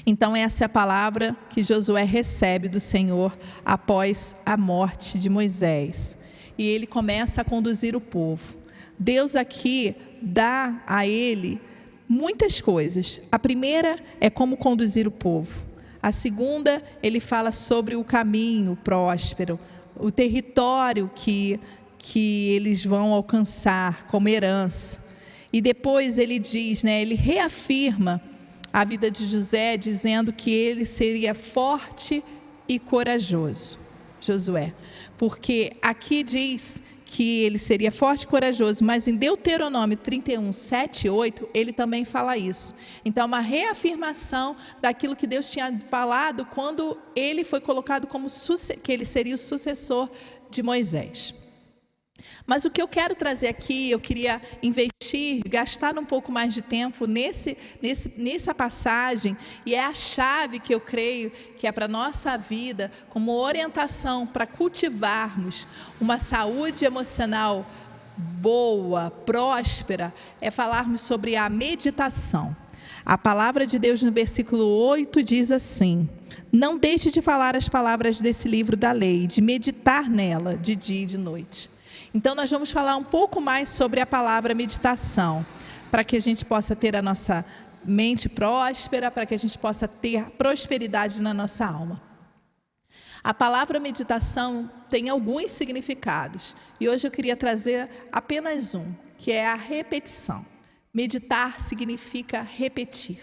Então, 0.07 0.35
essa 0.35 0.65
é 0.65 0.67
a 0.67 0.69
palavra 0.69 1.37
que 1.51 1.63
Josué 1.63 2.05
recebe 2.05 2.69
do 2.69 2.81
Senhor 2.81 3.37
após 3.65 4.37
a 4.45 4.57
morte 4.57 5.19
de 5.19 5.29
Moisés. 5.29 6.17
E 6.57 6.65
ele 6.65 6.87
começa 6.87 7.41
a 7.41 7.45
conduzir 7.45 7.97
o 7.97 8.01
povo. 8.01 8.57
Deus 8.99 9.35
aqui 9.35 9.95
dá 10.21 10.83
a 10.87 11.07
ele 11.07 11.61
muitas 12.09 12.61
coisas. 12.61 13.21
A 13.31 13.39
primeira 13.39 13.99
é 14.21 14.29
como 14.29 14.57
conduzir 14.57 15.09
o 15.09 15.11
povo. 15.11 15.65
A 16.03 16.11
segunda, 16.13 16.83
ele 17.03 17.21
fala 17.21 17.53
sobre 17.53 17.95
o 17.95 18.05
caminho 18.05 18.77
próspero, 18.83 19.59
o 19.97 20.11
território 20.11 21.11
que, 21.15 21.61
que 21.97 22.51
eles 22.51 22.85
vão 22.85 23.13
alcançar 23.13 24.07
como 24.09 24.29
herança. 24.29 25.01
E 25.53 25.61
depois 25.61 26.19
ele 26.19 26.39
diz, 26.39 26.83
né, 26.83 27.01
ele 27.01 27.15
reafirma 27.15 28.21
a 28.73 28.85
vida 28.85 29.11
de 29.11 29.27
José, 29.27 29.77
dizendo 29.77 30.33
que 30.33 30.51
ele 30.51 30.87
seria 30.87 31.35
forte 31.35 32.25
e 32.69 32.79
corajoso. 32.79 33.79
Josué, 34.21 34.73
porque 35.19 35.73
aqui 35.83 36.23
diz 36.23 36.81
que 37.05 37.41
ele 37.41 37.59
seria 37.59 37.93
forte 37.93 38.23
e 38.23 38.27
corajoso, 38.27 38.83
mas 38.83 39.07
em 39.07 39.15
Deuteronômio 39.15 39.99
31, 39.99 40.51
7 40.51 41.09
e 41.09 41.11
8, 41.11 41.49
ele 41.53 41.71
também 41.71 42.07
fala 42.07 42.39
isso. 42.39 42.75
Então, 43.05 43.27
uma 43.27 43.41
reafirmação 43.41 44.57
daquilo 44.81 45.15
que 45.15 45.27
Deus 45.27 45.51
tinha 45.51 45.79
falado 45.91 46.47
quando 46.47 46.97
ele 47.15 47.45
foi 47.45 47.61
colocado 47.61 48.07
como 48.07 48.29
que 48.83 48.91
ele 48.91 49.05
seria 49.05 49.35
o 49.35 49.39
sucessor 49.39 50.09
de 50.51 50.63
Moisés. 50.63 51.35
Mas 52.47 52.65
o 52.65 52.71
que 52.71 52.83
eu 52.83 52.89
quero 52.89 53.15
trazer 53.15 53.49
aqui, 53.49 53.91
eu 53.91 54.01
queria 54.01 54.41
investir, 54.63 55.43
gastar 55.47 55.97
um 55.99 56.05
pouco 56.05 56.33
mais 56.33 56.55
de 56.55 56.63
tempo 56.63 57.07
nesse, 57.07 57.57
nesse, 57.81 58.13
nessa 58.17 58.55
passagem, 58.55 59.37
e 59.65 59.75
é 59.75 59.85
a 59.85 59.95
chave 59.95 60.59
que 60.59 60.75
eu 60.75 60.81
creio 60.81 61.31
que 61.57 61.67
é 61.67 61.73
para 61.73 61.85
a 61.85 61.89
nossa 61.89 62.37
vida, 62.37 62.91
como 63.11 63.33
orientação 63.33 64.27
para 64.27 64.47
cultivarmos 64.47 65.67
uma 66.01 66.19
saúde 66.19 66.85
emocional 66.85 67.67
boa, 68.17 69.11
próspera, 69.11 70.13
é 70.41 70.51
falarmos 70.51 71.01
sobre 71.01 71.37
a 71.37 71.49
meditação. 71.49 72.55
A 73.05 73.17
palavra 73.19 73.67
de 73.67 73.79
Deus 73.79 74.03
no 74.03 74.13
versículo 74.13 74.65
8 74.65 75.23
diz 75.23 75.51
assim: 75.51 76.09
Não 76.53 76.79
deixe 76.79 77.11
de 77.11 77.21
falar 77.21 77.57
as 77.57 77.69
palavras 77.69 78.21
desse 78.21 78.49
livro 78.49 78.77
da 78.77 78.93
lei, 78.93 79.27
de 79.27 79.41
meditar 79.41 80.09
nela 80.09 80.57
de 80.57 80.77
dia 80.77 81.03
e 81.03 81.07
de 81.07 81.19
noite 81.19 81.71
então, 82.15 82.35
nós 82.35 82.51
vamos 82.51 82.71
falar 82.71 82.97
um 82.97 83.05
pouco 83.05 83.41
mais 83.41 83.69
sobre 83.69 84.01
a 84.01 84.07
palavra 84.07 84.55
meditação, 84.55 85.45
para 85.91 86.05
que 86.05 86.17
a 86.17 86.21
gente 86.21 86.45
possa 86.45 86.77
ter 86.77 86.95
a 86.95 87.03
nossa 87.03 87.45
mente 87.85 88.29
próspera, 88.29 89.11
para 89.11 89.25
que 89.25 89.35
a 89.35 89.39
gente 89.39 89.59
possa 89.59 89.89
ter 89.89 90.31
prosperidade 90.31 91.23
na 91.23 91.33
nossa 91.33 91.65
alma. 91.67 92.03
A 93.25 93.33
palavra 93.33 93.79
meditação 93.79 94.71
tem 94.91 95.09
alguns 95.09 95.53
significados 95.53 96.57
e 96.81 96.89
hoje 96.89 97.07
eu 97.07 97.11
queria 97.11 97.37
trazer 97.37 97.89
apenas 98.11 98.75
um, 98.75 98.93
que 99.17 99.31
é 99.31 99.47
a 99.47 99.55
repetição. 99.55 100.45
Meditar 100.93 101.61
significa 101.61 102.43
repetir. 102.43 103.21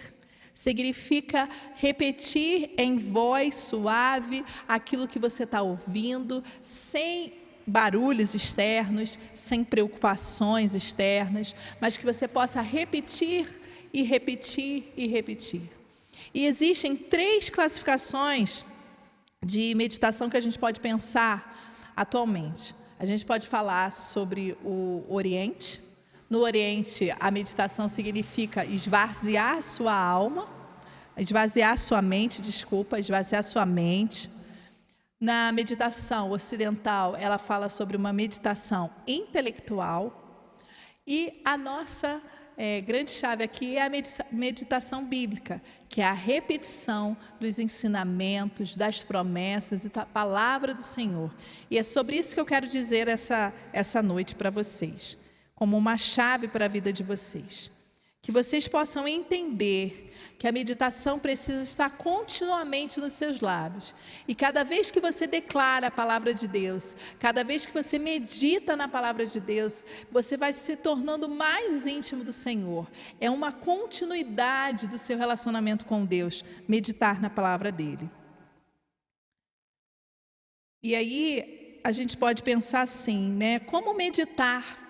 Significa 0.53 1.47
repetir 1.75 2.71
em 2.77 2.97
voz 2.97 3.55
suave 3.55 4.43
aquilo 4.67 5.07
que 5.07 5.19
você 5.19 5.43
está 5.43 5.61
ouvindo, 5.61 6.43
sem 6.61 7.33
barulhos 7.69 8.33
externos, 8.33 9.19
sem 9.33 9.63
preocupações 9.63 10.75
externas, 10.75 11.55
mas 11.79 11.97
que 11.97 12.05
você 12.05 12.27
possa 12.27 12.61
repetir 12.61 13.61
e 13.93 14.03
repetir 14.03 14.91
e 14.97 15.07
repetir. 15.07 15.61
E 16.33 16.45
existem 16.45 16.95
três 16.95 17.49
classificações 17.49 18.63
de 19.43 19.73
meditação 19.75 20.29
que 20.29 20.37
a 20.37 20.41
gente 20.41 20.59
pode 20.59 20.79
pensar 20.79 21.91
atualmente. 21.95 22.75
A 22.99 23.05
gente 23.05 23.25
pode 23.25 23.47
falar 23.47 23.91
sobre 23.91 24.57
o 24.63 25.03
Oriente. 25.07 25.81
No 26.29 26.39
Oriente, 26.39 27.13
a 27.19 27.31
meditação 27.31 27.87
significa 27.87 28.65
esvaziar 28.65 29.61
sua 29.61 29.93
alma, 29.93 30.47
esvaziar 31.17 31.77
sua 31.77 32.01
mente, 32.01 32.41
desculpa, 32.41 32.99
esvaziar 32.99 33.41
sua 33.43 33.65
mente. 33.65 34.29
Na 35.19 35.51
meditação 35.51 36.31
ocidental, 36.31 37.13
ela 37.13 37.37
fala 37.37 37.67
sobre 37.67 37.97
uma 37.97 38.13
meditação 38.13 38.89
intelectual. 39.05 40.47
E 41.05 41.41
a 41.43 41.57
nossa 41.57 42.21
é, 42.55 42.79
grande 42.79 43.11
chave 43.11 43.43
aqui 43.43 43.75
é 43.75 43.85
a 43.85 43.91
meditação 44.31 45.03
bíblica, 45.03 45.61
que 45.89 45.99
é 45.99 46.05
a 46.05 46.13
repetição 46.13 47.17
dos 47.37 47.59
ensinamentos, 47.59 48.77
das 48.77 49.01
promessas 49.01 49.83
e 49.83 49.89
da 49.89 50.05
palavra 50.05 50.73
do 50.73 50.81
Senhor. 50.81 51.35
E 51.69 51.77
é 51.77 51.83
sobre 51.83 52.15
isso 52.15 52.33
que 52.33 52.39
eu 52.39 52.45
quero 52.45 52.65
dizer 52.65 53.09
essa, 53.09 53.53
essa 53.73 54.01
noite 54.01 54.35
para 54.35 54.49
vocês, 54.49 55.17
como 55.53 55.77
uma 55.77 55.97
chave 55.97 56.47
para 56.47 56.63
a 56.63 56.69
vida 56.69 56.93
de 56.93 57.03
vocês. 57.03 57.69
Que 58.21 58.31
vocês 58.31 58.67
possam 58.67 59.07
entender 59.07 60.09
que 60.39 60.47
a 60.47 60.51
meditação 60.53 61.19
precisa 61.19 61.61
estar 61.61 61.89
continuamente 61.97 62.99
nos 62.99 63.13
seus 63.13 63.41
lábios. 63.41 63.93
E 64.25 64.33
cada 64.33 64.63
vez 64.63 64.89
que 64.89 65.01
você 65.01 65.27
declara 65.27 65.87
a 65.87 65.91
palavra 65.91 66.33
de 66.33 66.47
Deus, 66.47 66.95
cada 67.19 67.43
vez 67.43 67.65
que 67.65 67.73
você 67.73 67.99
medita 67.99 68.73
na 68.75 68.87
palavra 68.87 69.25
de 69.25 69.39
Deus, 69.39 69.85
você 70.09 70.37
vai 70.37 70.53
se 70.53 70.77
tornando 70.77 71.27
mais 71.27 71.85
íntimo 71.85 72.23
do 72.23 72.31
Senhor. 72.31 72.89
É 73.19 73.29
uma 73.29 73.51
continuidade 73.51 74.87
do 74.87 74.97
seu 74.97 75.17
relacionamento 75.17 75.83
com 75.83 76.05
Deus, 76.05 76.43
meditar 76.67 77.21
na 77.21 77.29
palavra 77.29 77.69
dele. 77.69 78.09
E 80.81 80.95
aí 80.95 81.81
a 81.83 81.91
gente 81.91 82.15
pode 82.15 82.43
pensar 82.43 82.81
assim, 82.81 83.29
né? 83.29 83.59
Como 83.59 83.93
meditar 83.93 84.88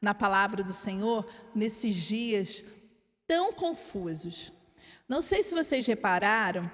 na 0.00 0.14
palavra 0.14 0.62
do 0.62 0.72
Senhor 0.72 1.26
nesses 1.54 1.94
dias 1.94 2.64
tão 3.26 3.52
confusos? 3.52 4.52
Não 5.08 5.22
sei 5.22 5.42
se 5.42 5.54
vocês 5.54 5.86
repararam 5.86 6.70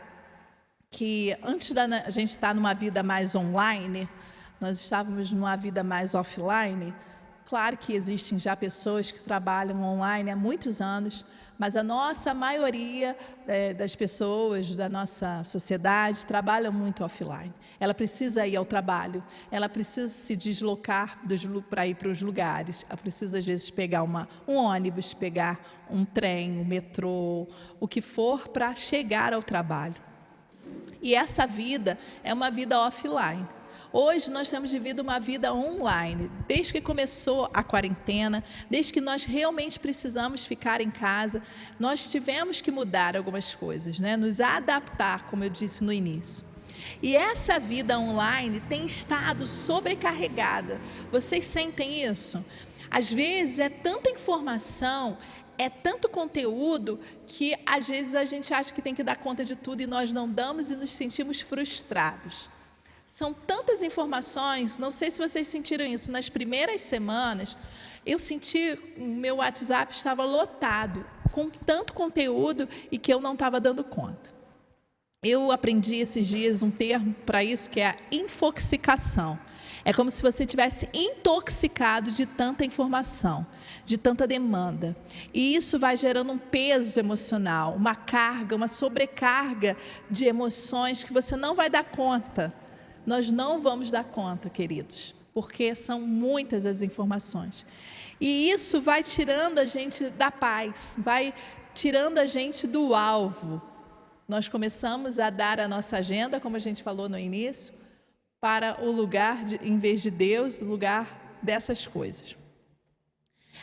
que 0.90 1.36
antes 1.42 1.72
da 1.72 2.10
gente 2.10 2.30
estar 2.30 2.54
numa 2.54 2.74
vida 2.74 3.02
mais 3.02 3.34
online, 3.34 4.08
nós 4.60 4.78
estávamos 4.78 5.32
numa 5.32 5.56
vida 5.56 5.82
mais 5.82 6.14
offline. 6.14 6.94
Claro 7.46 7.76
que 7.76 7.92
existem 7.92 8.38
já 8.38 8.56
pessoas 8.56 9.12
que 9.12 9.20
trabalham 9.20 9.82
online 9.82 10.30
há 10.30 10.36
muitos 10.36 10.80
anos, 10.80 11.24
mas 11.58 11.76
a 11.76 11.82
nossa 11.82 12.32
maioria 12.32 13.16
é, 13.46 13.74
das 13.74 13.94
pessoas 13.94 14.74
da 14.74 14.88
nossa 14.88 15.44
sociedade 15.44 16.24
trabalham 16.24 16.72
muito 16.72 17.04
offline. 17.04 17.52
Ela 17.78 17.92
precisa 17.92 18.46
ir 18.46 18.56
ao 18.56 18.64
trabalho, 18.64 19.22
ela 19.50 19.68
precisa 19.68 20.08
se 20.08 20.34
deslocar 20.34 21.20
para 21.68 21.86
ir 21.86 21.96
para 21.96 22.08
os 22.08 22.22
lugares, 22.22 22.84
ela 22.88 22.96
precisa 22.96 23.38
às 23.38 23.46
vezes 23.46 23.68
pegar 23.70 24.02
uma, 24.02 24.26
um 24.48 24.56
ônibus, 24.56 25.12
pegar 25.12 25.60
um 25.90 26.04
trem, 26.04 26.58
um 26.58 26.64
metrô, 26.64 27.46
o 27.78 27.86
que 27.86 28.00
for 28.00 28.48
para 28.48 28.74
chegar 28.74 29.34
ao 29.34 29.42
trabalho. 29.42 29.96
E 31.02 31.14
essa 31.14 31.46
vida 31.46 31.98
é 32.22 32.32
uma 32.32 32.50
vida 32.50 32.80
offline. 32.80 33.46
Hoje 33.96 34.28
nós 34.28 34.50
temos 34.50 34.72
vivido 34.72 35.02
uma 35.02 35.20
vida 35.20 35.54
online, 35.54 36.28
desde 36.48 36.72
que 36.72 36.80
começou 36.80 37.48
a 37.54 37.62
quarentena, 37.62 38.42
desde 38.68 38.92
que 38.92 39.00
nós 39.00 39.24
realmente 39.24 39.78
precisamos 39.78 40.44
ficar 40.44 40.80
em 40.80 40.90
casa, 40.90 41.40
nós 41.78 42.10
tivemos 42.10 42.60
que 42.60 42.72
mudar 42.72 43.16
algumas 43.16 43.54
coisas, 43.54 44.00
né? 44.00 44.16
nos 44.16 44.40
adaptar, 44.40 45.26
como 45.30 45.44
eu 45.44 45.48
disse 45.48 45.84
no 45.84 45.92
início. 45.92 46.44
E 47.00 47.14
essa 47.14 47.60
vida 47.60 47.96
online 47.96 48.58
tem 48.68 48.84
estado 48.84 49.46
sobrecarregada. 49.46 50.80
Vocês 51.12 51.44
sentem 51.44 52.04
isso? 52.04 52.44
Às 52.90 53.12
vezes 53.12 53.60
é 53.60 53.68
tanta 53.68 54.10
informação, 54.10 55.16
é 55.56 55.70
tanto 55.70 56.08
conteúdo 56.08 56.98
que 57.28 57.54
às 57.64 57.86
vezes 57.86 58.16
a 58.16 58.24
gente 58.24 58.52
acha 58.52 58.74
que 58.74 58.82
tem 58.82 58.92
que 58.92 59.04
dar 59.04 59.18
conta 59.18 59.44
de 59.44 59.54
tudo 59.54 59.82
e 59.82 59.86
nós 59.86 60.10
não 60.10 60.28
damos 60.28 60.72
e 60.72 60.74
nos 60.74 60.90
sentimos 60.90 61.40
frustrados. 61.40 62.52
São 63.14 63.32
tantas 63.32 63.80
informações, 63.84 64.76
não 64.76 64.90
sei 64.90 65.08
se 65.08 65.20
vocês 65.20 65.46
sentiram 65.46 65.84
isso, 65.84 66.10
nas 66.10 66.28
primeiras 66.28 66.80
semanas, 66.80 67.56
eu 68.04 68.18
senti 68.18 68.76
o 68.96 69.04
meu 69.04 69.36
WhatsApp 69.36 69.94
estava 69.94 70.24
lotado 70.24 71.06
com 71.30 71.48
tanto 71.48 71.92
conteúdo 71.92 72.68
e 72.90 72.98
que 72.98 73.14
eu 73.14 73.20
não 73.20 73.34
estava 73.34 73.60
dando 73.60 73.84
conta. 73.84 74.34
Eu 75.22 75.52
aprendi 75.52 75.94
esses 75.94 76.26
dias 76.26 76.60
um 76.60 76.72
termo 76.72 77.14
para 77.24 77.44
isso 77.44 77.70
que 77.70 77.78
é 77.78 77.90
a 77.90 77.96
infoxicação. 78.10 79.38
É 79.84 79.92
como 79.92 80.10
se 80.10 80.20
você 80.20 80.44
tivesse 80.44 80.88
intoxicado 80.92 82.10
de 82.10 82.26
tanta 82.26 82.64
informação, 82.64 83.46
de 83.84 83.96
tanta 83.96 84.26
demanda. 84.26 84.96
E 85.32 85.54
isso 85.54 85.78
vai 85.78 85.96
gerando 85.96 86.32
um 86.32 86.38
peso 86.38 86.98
emocional, 86.98 87.76
uma 87.76 87.94
carga, 87.94 88.56
uma 88.56 88.66
sobrecarga 88.66 89.76
de 90.10 90.24
emoções 90.24 91.04
que 91.04 91.12
você 91.12 91.36
não 91.36 91.54
vai 91.54 91.70
dar 91.70 91.84
conta. 91.84 92.52
Nós 93.06 93.30
não 93.30 93.60
vamos 93.60 93.90
dar 93.90 94.04
conta, 94.04 94.48
queridos, 94.48 95.14
porque 95.32 95.74
são 95.74 96.00
muitas 96.00 96.64
as 96.64 96.82
informações. 96.82 97.66
E 98.20 98.50
isso 98.50 98.80
vai 98.80 99.02
tirando 99.02 99.58
a 99.58 99.64
gente 99.64 100.08
da 100.10 100.30
paz, 100.30 100.96
vai 100.98 101.34
tirando 101.74 102.18
a 102.18 102.26
gente 102.26 102.66
do 102.66 102.94
alvo. 102.94 103.60
Nós 104.26 104.48
começamos 104.48 105.18
a 105.18 105.28
dar 105.28 105.60
a 105.60 105.68
nossa 105.68 105.98
agenda, 105.98 106.40
como 106.40 106.56
a 106.56 106.60
gente 106.60 106.82
falou 106.82 107.08
no 107.08 107.18
início, 107.18 107.74
para 108.40 108.82
o 108.82 108.90
lugar, 108.90 109.44
de, 109.44 109.56
em 109.56 109.78
vez 109.78 110.02
de 110.02 110.10
Deus, 110.10 110.62
o 110.62 110.64
lugar 110.64 111.38
dessas 111.42 111.86
coisas. 111.86 112.36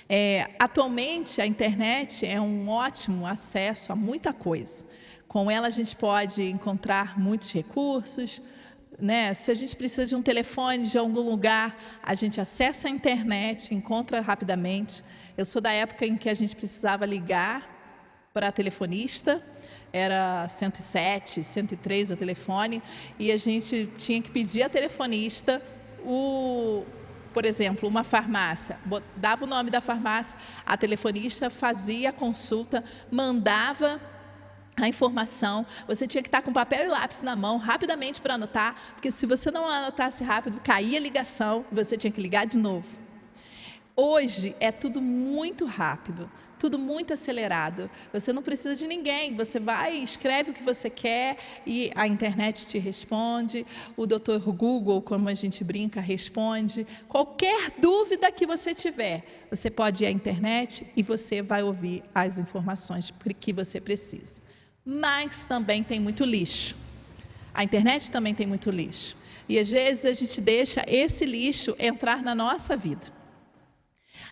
É, 0.08 0.51
atualmente, 0.60 1.41
a 1.41 1.45
internet 1.45 2.25
é 2.25 2.39
um 2.39 2.69
ótimo 2.69 3.25
acesso 3.25 3.91
a 3.91 3.95
muita 3.95 4.34
coisa. 4.34 4.86
Com 5.27 5.49
ela, 5.49 5.67
a 5.67 5.71
gente 5.71 5.95
pode 5.95 6.43
encontrar 6.43 7.17
muitos 7.17 7.51
recursos, 7.51 8.41
né? 9.01 9.33
Se 9.33 9.49
a 9.49 9.55
gente 9.55 9.75
precisa 9.75 10.05
de 10.05 10.15
um 10.15 10.21
telefone 10.21 10.85
de 10.85 10.97
algum 10.97 11.21
lugar, 11.21 11.75
a 12.03 12.13
gente 12.13 12.39
acessa 12.39 12.87
a 12.87 12.91
internet, 12.91 13.73
encontra 13.73 14.21
rapidamente. 14.21 15.03
Eu 15.35 15.43
sou 15.43 15.59
da 15.59 15.71
época 15.71 16.05
em 16.05 16.15
que 16.15 16.29
a 16.29 16.35
gente 16.35 16.55
precisava 16.55 17.03
ligar 17.03 17.67
para 18.31 18.49
a 18.49 18.51
telefonista, 18.51 19.41
era 19.91 20.47
107, 20.47 21.43
103 21.43 22.11
o 22.11 22.15
telefone, 22.15 22.81
e 23.17 23.31
a 23.31 23.37
gente 23.37 23.89
tinha 23.97 24.21
que 24.21 24.29
pedir 24.29 24.61
a 24.61 24.69
telefonista 24.69 25.61
o, 26.05 26.85
por 27.33 27.43
exemplo, 27.43 27.89
uma 27.89 28.03
farmácia, 28.03 28.77
dava 29.17 29.45
o 29.45 29.47
nome 29.47 29.71
da 29.71 29.81
farmácia, 29.81 30.37
a 30.63 30.77
telefonista 30.77 31.49
fazia 31.49 32.09
a 32.09 32.13
consulta, 32.13 32.83
mandava 33.11 33.99
a 34.77 34.88
informação, 34.88 35.65
você 35.88 36.07
tinha 36.07 36.21
que 36.21 36.27
estar 36.27 36.41
com 36.41 36.53
papel 36.53 36.86
e 36.86 36.88
lápis 36.88 37.21
na 37.21 37.36
mão 37.36 37.57
rapidamente 37.57 38.21
para 38.21 38.36
anotar, 38.36 38.75
porque 38.93 39.12
se 39.12 39.25
você 39.25 39.51
não 39.51 39.65
anotasse 39.65 40.23
rápido, 40.23 40.60
caía 40.62 40.97
a 40.97 41.01
ligação 41.01 41.65
você 41.71 41.97
tinha 41.97 42.12
que 42.12 42.21
ligar 42.21 42.45
de 42.45 42.57
novo. 42.57 42.88
Hoje 43.95 44.55
é 44.60 44.71
tudo 44.71 45.01
muito 45.01 45.65
rápido, 45.65 46.31
tudo 46.57 46.79
muito 46.79 47.12
acelerado. 47.12 47.89
Você 48.13 48.31
não 48.31 48.41
precisa 48.41 48.75
de 48.75 48.88
ninguém, 48.88 49.36
você 49.36 49.60
vai, 49.60 49.97
escreve 49.97 50.51
o 50.51 50.53
que 50.53 50.63
você 50.63 50.89
quer 50.89 51.38
e 51.67 51.91
a 51.93 52.07
internet 52.07 52.67
te 52.67 52.79
responde, 52.79 53.65
o 53.97 54.07
doutor 54.07 54.39
Google, 54.39 55.01
como 55.01 55.27
a 55.27 55.34
gente 55.34 55.63
brinca, 55.63 55.99
responde. 55.99 56.88
Qualquer 57.10 57.73
dúvida 57.77 58.31
que 58.31 58.47
você 58.47 58.73
tiver, 58.73 59.45
você 59.49 59.69
pode 59.69 60.05
ir 60.05 60.07
à 60.07 60.12
internet 60.12 60.88
e 60.95 61.03
você 61.03 61.41
vai 61.41 61.62
ouvir 61.62 62.03
as 62.15 62.39
informações 62.39 63.13
que 63.39 63.51
você 63.51 63.81
precisa 63.81 64.41
mas 64.86 65.46
também 65.46 65.84
tem 65.84 66.00
muito 66.00 66.24
lixo. 66.24 66.76
A 67.54 67.63
internet 67.63 68.10
também 68.10 68.34
tem 68.34 68.48
muito 68.48 68.70
lixo. 68.72 69.15
E 69.48 69.60
às 69.60 69.70
vezes 69.70 70.06
a 70.06 70.13
gente 70.13 70.39
deixa 70.39 70.84
esse 70.88 71.26
lixo 71.26 71.76
entrar 71.78 72.24
na 72.24 72.34
nossa 72.34 72.76
vida. 72.78 73.22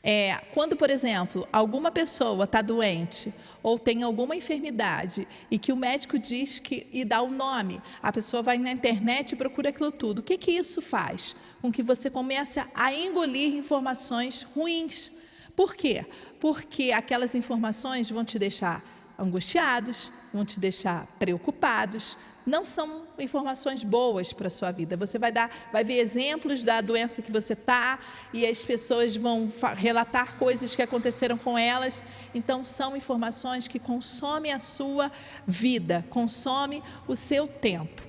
É, 0.01 0.35
quando, 0.53 0.75
por 0.75 0.89
exemplo, 0.89 1.47
alguma 1.51 1.91
pessoa 1.91 2.45
está 2.45 2.61
doente 2.61 3.33
ou 3.61 3.77
tem 3.77 4.03
alguma 4.03 4.35
enfermidade 4.35 5.27
e 5.51 5.57
que 5.57 5.73
o 5.73 5.75
médico 5.75 6.17
diz 6.17 6.59
que 6.59 6.87
e 6.91 7.03
dá 7.03 7.21
o 7.21 7.27
um 7.27 7.31
nome, 7.31 7.81
a 8.01 8.11
pessoa 8.11 8.41
vai 8.41 8.57
na 8.57 8.71
internet 8.71 9.33
e 9.33 9.35
procura 9.35 9.69
aquilo 9.69 9.91
tudo. 9.91 10.19
O 10.19 10.23
que, 10.23 10.37
que 10.37 10.51
isso 10.51 10.81
faz? 10.81 11.35
Com 11.61 11.71
que 11.71 11.83
você 11.83 12.09
comece 12.09 12.61
a 12.73 12.93
engolir 12.93 13.55
informações 13.55 14.43
ruins. 14.55 15.11
Por 15.55 15.75
quê? 15.75 16.05
Porque 16.39 16.91
aquelas 16.91 17.35
informações 17.35 18.09
vão 18.09 18.23
te 18.23 18.39
deixar 18.39 18.81
angustiados, 19.19 20.11
vão 20.33 20.45
te 20.45 20.59
deixar 20.59 21.05
preocupados. 21.19 22.17
Não 22.45 22.65
são 22.65 23.03
informações 23.19 23.83
boas 23.83 24.33
para 24.33 24.47
a 24.47 24.49
sua 24.49 24.71
vida. 24.71 24.97
Você 24.97 25.19
vai 25.19 25.31
dar, 25.31 25.51
vai 25.71 25.83
ver 25.83 25.99
exemplos 25.99 26.63
da 26.63 26.81
doença 26.81 27.21
que 27.21 27.31
você 27.31 27.53
está 27.53 27.99
e 28.33 28.45
as 28.45 28.63
pessoas 28.63 29.15
vão 29.15 29.51
relatar 29.75 30.37
coisas 30.37 30.75
que 30.75 30.81
aconteceram 30.81 31.37
com 31.37 31.57
elas. 31.57 32.03
Então 32.33 32.65
são 32.65 32.95
informações 32.95 33.67
que 33.67 33.77
consomem 33.77 34.51
a 34.51 34.59
sua 34.59 35.11
vida, 35.45 36.05
consomem 36.09 36.81
o 37.07 37.15
seu 37.15 37.47
tempo. 37.47 38.01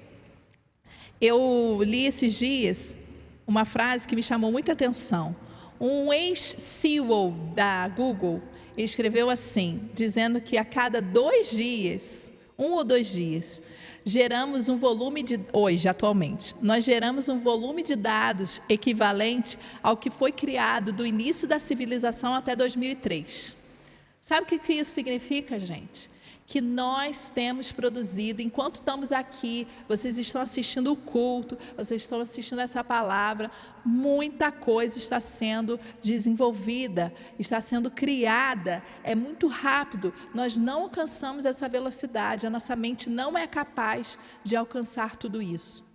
Eu 1.20 1.80
li 1.82 2.06
esses 2.06 2.34
dias 2.34 2.96
uma 3.46 3.64
frase 3.64 4.06
que 4.06 4.14
me 4.14 4.22
chamou 4.22 4.52
muita 4.52 4.72
atenção. 4.72 5.34
Um 5.80 6.12
ex-CEO 6.12 7.32
da 7.54 7.88
Google 7.88 8.40
escreveu 8.76 9.30
assim, 9.30 9.88
dizendo 9.94 10.40
que 10.40 10.56
a 10.56 10.64
cada 10.64 11.00
dois 11.00 11.50
dias, 11.50 12.30
um 12.58 12.72
ou 12.72 12.84
dois 12.84 13.08
dias, 13.08 13.60
geramos 14.04 14.68
um 14.68 14.76
volume 14.76 15.22
de 15.22 15.38
hoje 15.52 15.88
atualmente 15.88 16.54
nós 16.62 16.84
geramos 16.84 17.28
um 17.28 17.38
volume 17.38 17.82
de 17.82 17.94
dados 17.94 18.60
equivalente 18.68 19.58
ao 19.82 19.96
que 19.96 20.08
foi 20.08 20.32
criado 20.32 20.92
do 20.92 21.04
início 21.04 21.46
da 21.46 21.58
civilização 21.58 22.34
até 22.34 22.56
2003. 22.56 23.54
Sabe 24.20 24.42
o 24.42 24.58
que 24.58 24.72
isso 24.72 24.90
significa, 24.90 25.58
gente? 25.58 26.10
Que 26.50 26.60
nós 26.60 27.30
temos 27.30 27.70
produzido. 27.70 28.42
Enquanto 28.42 28.80
estamos 28.80 29.12
aqui, 29.12 29.68
vocês 29.88 30.18
estão 30.18 30.42
assistindo 30.42 30.90
o 30.90 30.96
culto, 30.96 31.56
vocês 31.76 32.02
estão 32.02 32.20
assistindo 32.20 32.58
essa 32.58 32.82
palavra, 32.82 33.52
muita 33.84 34.50
coisa 34.50 34.98
está 34.98 35.20
sendo 35.20 35.78
desenvolvida, 36.02 37.14
está 37.38 37.60
sendo 37.60 37.88
criada. 37.88 38.82
É 39.04 39.14
muito 39.14 39.46
rápido. 39.46 40.12
Nós 40.34 40.58
não 40.58 40.82
alcançamos 40.82 41.44
essa 41.44 41.68
velocidade, 41.68 42.48
a 42.48 42.50
nossa 42.50 42.74
mente 42.74 43.08
não 43.08 43.38
é 43.38 43.46
capaz 43.46 44.18
de 44.42 44.56
alcançar 44.56 45.14
tudo 45.14 45.40
isso. 45.40 45.88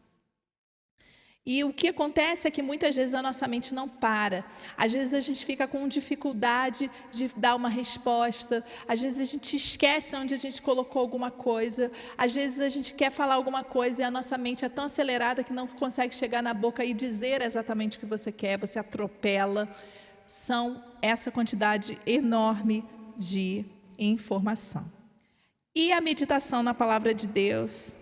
E 1.48 1.64
o 1.64 1.72
que 1.72 1.90
acontece 1.90 2.48
é 2.48 2.52
que 2.52 2.64
muitas 2.64 2.96
vezes 2.96 3.14
a 3.14 3.22
nossa 3.22 3.48
mente 3.48 3.72
não 3.72 3.88
para. 3.88 4.44
Às 4.76 4.92
vezes 4.94 5.14
a 5.14 5.20
gente 5.20 5.46
fica 5.46 5.68
com 5.68 5.88
dificuldade 5.88 6.90
de 7.12 7.28
dar 7.38 7.56
uma 7.56 7.70
resposta. 7.70 8.66
Às 8.88 9.00
vezes 9.00 9.22
a 9.22 9.32
gente 9.32 9.56
esquece 9.56 10.16
onde 10.16 10.34
a 10.34 10.38
gente 10.38 10.60
colocou 10.60 11.00
alguma 11.00 11.30
coisa. 11.30 11.92
Às 12.18 12.34
vezes 12.34 12.60
a 12.62 12.70
gente 12.70 12.96
quer 12.96 13.12
falar 13.12 13.36
alguma 13.36 13.64
coisa 13.64 14.02
e 14.02 14.04
a 14.04 14.10
nossa 14.10 14.40
mente 14.40 14.66
é 14.66 14.70
tão 14.70 14.86
acelerada 14.86 15.44
que 15.44 15.54
não 15.54 15.68
consegue 15.68 16.16
chegar 16.16 16.42
na 16.42 16.52
boca 16.52 16.84
e 16.84 16.96
dizer 16.96 17.44
exatamente 17.44 17.98
o 17.98 18.00
que 18.00 18.08
você 18.08 18.32
quer. 18.32 18.58
Você 18.58 18.80
atropela. 18.80 19.70
São 20.26 20.84
essa 21.00 21.30
quantidade 21.30 22.00
enorme 22.08 22.84
de 23.16 23.64
informação. 24.00 24.92
E 25.76 25.92
a 25.92 26.02
meditação 26.02 26.64
na 26.64 26.74
palavra 26.74 27.14
de 27.14 27.28
Deus 27.28 27.94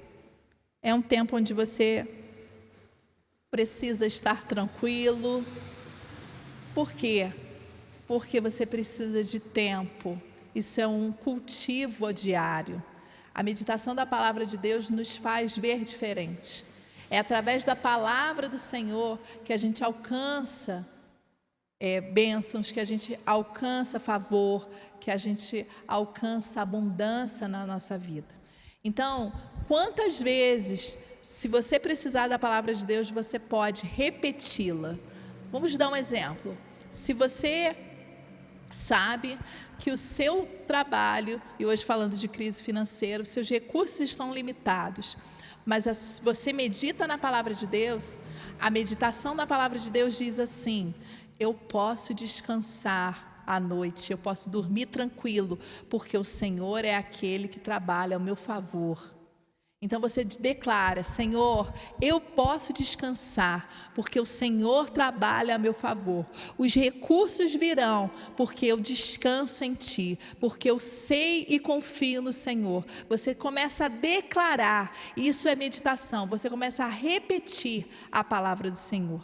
é 0.82 0.94
um 0.94 1.02
tempo 1.02 1.36
onde 1.36 1.54
você 1.54 2.23
precisa 3.54 4.08
estar 4.08 4.48
tranquilo. 4.48 5.46
Por 6.74 6.92
quê? 6.92 7.32
Porque 8.08 8.42
você 8.42 8.66
precisa 8.66 9.24
de 9.24 9.40
tempo. 9.40 10.20
Isso 10.56 10.82
é 10.82 10.88
um 10.88 11.12
cultivo 11.12 12.12
diário. 12.12 12.82
A 13.32 13.44
meditação 13.44 13.94
da 13.94 14.08
palavra 14.08 14.44
de 14.44 14.58
Deus 14.58 14.90
nos 14.90 15.16
faz 15.16 15.56
ver 15.56 15.84
diferente. 15.84 16.66
É 17.12 17.20
através 17.20 17.64
da 17.64 17.76
palavra 17.76 18.50
do 18.50 18.58
Senhor 18.58 19.20
que 19.46 19.54
a 19.54 19.58
gente 19.58 19.84
alcança 19.84 20.84
é, 21.80 22.02
bênçãos, 22.02 22.72
que 22.72 22.80
a 22.80 22.86
gente 22.86 23.20
alcança 23.24 24.00
favor, 24.00 24.68
que 25.00 25.12
a 25.12 25.18
gente 25.18 25.68
alcança 25.88 26.60
abundância 26.60 27.48
na 27.48 27.68
nossa 27.68 28.00
vida. 28.00 28.34
Então, 28.84 29.32
quantas 29.68 30.20
vezes 30.20 30.98
se 31.24 31.48
você 31.48 31.80
precisar 31.80 32.28
da 32.28 32.38
palavra 32.38 32.76
de 32.76 32.86
Deus, 32.86 33.10
você 33.10 33.40
pode 33.40 33.86
repeti-la. 33.86 34.98
Vamos 35.50 35.78
dar 35.78 35.88
um 35.88 35.96
exemplo. 35.96 36.58
Se 36.90 37.14
você 37.14 37.78
sabe 38.70 39.40
que 39.80 39.90
o 39.90 39.98
seu 39.98 40.46
trabalho, 40.68 41.42
e 41.58 41.66
hoje 41.66 41.86
falando 41.86 42.18
de 42.18 42.28
crise 42.28 42.62
financeira, 42.62 43.24
os 43.24 43.30
seus 43.30 43.50
recursos 43.50 44.02
estão 44.02 44.34
limitados, 44.34 45.16
mas 45.66 46.20
você 46.22 46.52
medita 46.52 47.08
na 47.08 47.18
palavra 47.18 47.54
de 47.54 47.68
Deus, 47.68 48.20
a 48.60 48.70
meditação 48.70 49.34
da 49.34 49.48
palavra 49.48 49.80
de 49.80 49.90
Deus 49.90 50.18
diz 50.18 50.42
assim: 50.42 50.94
eu 51.40 51.54
posso 51.54 52.14
descansar 52.14 53.42
à 53.48 53.62
noite, 53.62 54.12
eu 54.12 54.18
posso 54.18 54.50
dormir 54.50 54.88
tranquilo, 54.88 55.58
porque 55.90 56.18
o 56.18 56.24
Senhor 56.26 56.84
é 56.84 56.96
aquele 56.96 57.48
que 57.48 57.62
trabalha 57.62 58.18
ao 58.18 58.22
meu 58.22 58.36
favor. 58.36 59.23
Então 59.84 60.00
você 60.00 60.24
declara: 60.24 61.04
Senhor, 61.04 61.74
eu 62.02 62.22
posso 62.22 62.72
descansar, 62.72 63.92
porque 63.94 64.18
o 64.18 64.26
Senhor 64.26 64.90
trabalha 64.90 65.56
a 65.56 65.58
meu 65.58 65.74
favor. 65.74 66.26
Os 66.58 66.74
recursos 66.74 67.54
virão, 67.54 68.10
porque 68.38 68.66
eu 68.66 68.80
descanso 68.80 69.62
em 69.66 69.74
Ti, 69.74 70.18
porque 70.40 70.72
eu 70.72 70.80
sei 70.80 71.46
e 71.50 71.60
confio 71.60 72.22
no 72.22 72.32
Senhor. 72.32 72.86
Você 73.10 73.36
começa 73.36 73.86
a 73.86 73.90
declarar, 73.90 74.96
isso 75.18 75.50
é 75.50 75.56
meditação, 75.56 76.28
você 76.28 76.50
começa 76.50 76.86
a 76.86 76.88
repetir 76.88 77.86
a 78.10 78.24
palavra 78.24 78.70
do 78.70 78.78
Senhor. 78.78 79.22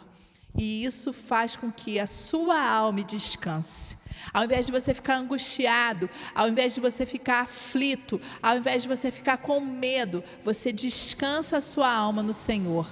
E 0.54 0.84
isso 0.84 1.10
faz 1.10 1.56
com 1.56 1.72
que 1.72 1.98
a 1.98 2.06
sua 2.06 2.60
alma 2.60 3.02
descanse. 3.02 3.99
Ao 4.32 4.44
invés 4.44 4.66
de 4.66 4.72
você 4.72 4.94
ficar 4.94 5.16
angustiado, 5.16 6.08
ao 6.34 6.48
invés 6.48 6.74
de 6.74 6.80
você 6.80 7.04
ficar 7.04 7.40
aflito, 7.40 8.20
ao 8.42 8.56
invés 8.56 8.82
de 8.82 8.88
você 8.88 9.10
ficar 9.10 9.38
com 9.38 9.60
medo, 9.60 10.22
você 10.44 10.72
descansa 10.72 11.56
a 11.56 11.60
sua 11.60 11.90
alma 11.92 12.22
no 12.22 12.32
Senhor. 12.32 12.86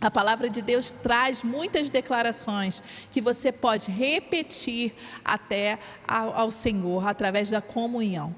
A 0.00 0.10
palavra 0.10 0.50
de 0.50 0.60
Deus 0.60 0.92
traz 0.92 1.42
muitas 1.42 1.88
declarações 1.88 2.82
que 3.10 3.20
você 3.20 3.50
pode 3.50 3.90
repetir 3.90 4.94
até 5.24 5.78
ao, 6.06 6.50
Senhor 6.50 7.06
através 7.08 7.48
da 7.50 7.62
comunhão. 7.62 8.34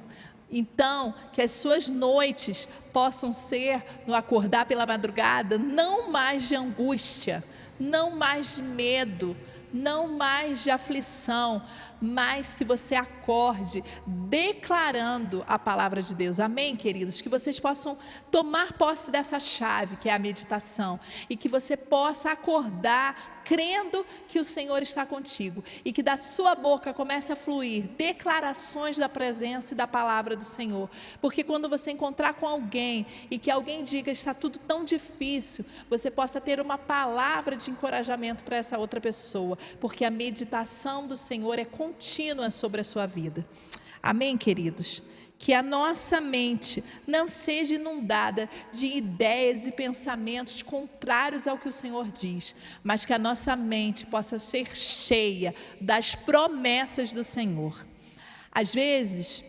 Então, 0.51 1.15
que 1.33 1.43
as 1.43 1.51
suas 1.51 1.89
noites 1.89 2.67
possam 2.93 3.33
ser, 3.33 3.85
no 4.07 4.15
acordar 4.15 4.67
pela 4.67 4.87
madrugada, 4.87 5.59
não 5.59 6.11
mais 6.11 6.49
de 6.49 6.57
angústia, 6.57 7.45
não 7.79 8.17
mais 8.17 8.57
de 8.57 8.63
medo, 8.63 9.37
não 9.73 10.09
mais 10.09 10.65
de 10.65 10.71
aflição, 10.71 11.63
mas 12.01 12.55
que 12.55 12.65
você 12.65 12.95
acorde 12.95 13.83
declarando 14.07 15.45
a 15.47 15.59
palavra 15.59 16.03
de 16.03 16.15
Deus. 16.15 16.41
Amém, 16.41 16.77
queridos? 16.77 17.21
Que 17.21 17.29
vocês 17.29 17.59
possam 17.59 17.99
tomar 18.31 18.73
posse 18.75 19.11
dessa 19.11 19.41
chave, 19.41 19.97
que 19.97 20.09
é 20.09 20.15
a 20.15 20.19
meditação, 20.19 20.99
e 21.29 21.37
que 21.37 21.49
você 21.49 21.77
possa 21.77 22.31
acordar 22.31 23.39
crendo 23.49 24.05
que 24.27 24.39
o 24.39 24.45
Senhor 24.45 24.83
está 24.83 25.07
contigo 25.07 25.65
e 25.83 25.91
que 25.91 26.03
da 26.03 26.19
sua 26.19 26.55
boca 26.55 26.93
comece 26.93 27.33
a 27.33 27.37
fluir 27.37 27.85
declarações 27.97 28.99
da 28.99 29.09
presença 29.09 29.73
e 29.73 29.77
da 29.77 29.87
palavra 29.87 30.37
do 30.37 30.45
Senhor. 30.45 30.91
Porque 31.19 31.43
quando 31.43 31.67
você 31.67 31.91
encontrar 31.91 32.35
com 32.35 32.47
alguém 32.47 33.07
e 33.31 33.39
que 33.39 33.51
alguém 33.51 33.83
diga 33.83 34.11
está 34.13 34.35
tudo 34.35 34.59
tão 34.59 34.85
difícil, 34.85 35.65
você 35.89 36.11
possa 36.11 36.43
ter 36.43 36.61
uma 36.61 36.77
palavra 36.77 37.57
de 37.57 37.71
encorajamento 37.71 38.45
para 38.45 38.59
essa 38.59 38.77
outra 38.77 39.01
pessoa, 39.01 39.57
porque 39.81 40.05
a 40.05 40.11
meditação 40.11 41.07
do 41.07 41.17
Senhor 41.17 41.59
é 41.59 41.65
contínua 41.89 42.51
sobre 42.51 42.81
a 42.81 42.85
sua 42.85 43.07
vida. 43.07 43.47
Amém, 44.03 44.37
queridos? 44.37 45.03
que 45.41 45.55
a 45.55 45.63
nossa 45.63 46.21
mente 46.21 46.83
não 47.07 47.29
seja 47.29 47.77
inundada 47.77 48.51
de 48.73 48.87
ideias 48.87 49.69
e 49.69 49.71
pensamentos 49.71 50.65
contrários 50.65 51.47
ao 51.47 51.57
que 51.57 51.69
o 51.69 51.73
Senhor 51.73 52.09
diz, 52.09 52.57
mas 52.83 53.05
que 53.05 53.13
a 53.13 53.21
nossa 53.21 53.55
mente 53.55 54.05
possa 54.05 54.37
ser 54.41 54.77
cheia 54.77 55.55
das 55.81 56.17
promessas 56.17 57.13
do 57.13 57.23
Senhor. 57.23 57.87
Às 58.51 58.75
vezes, 58.75 59.45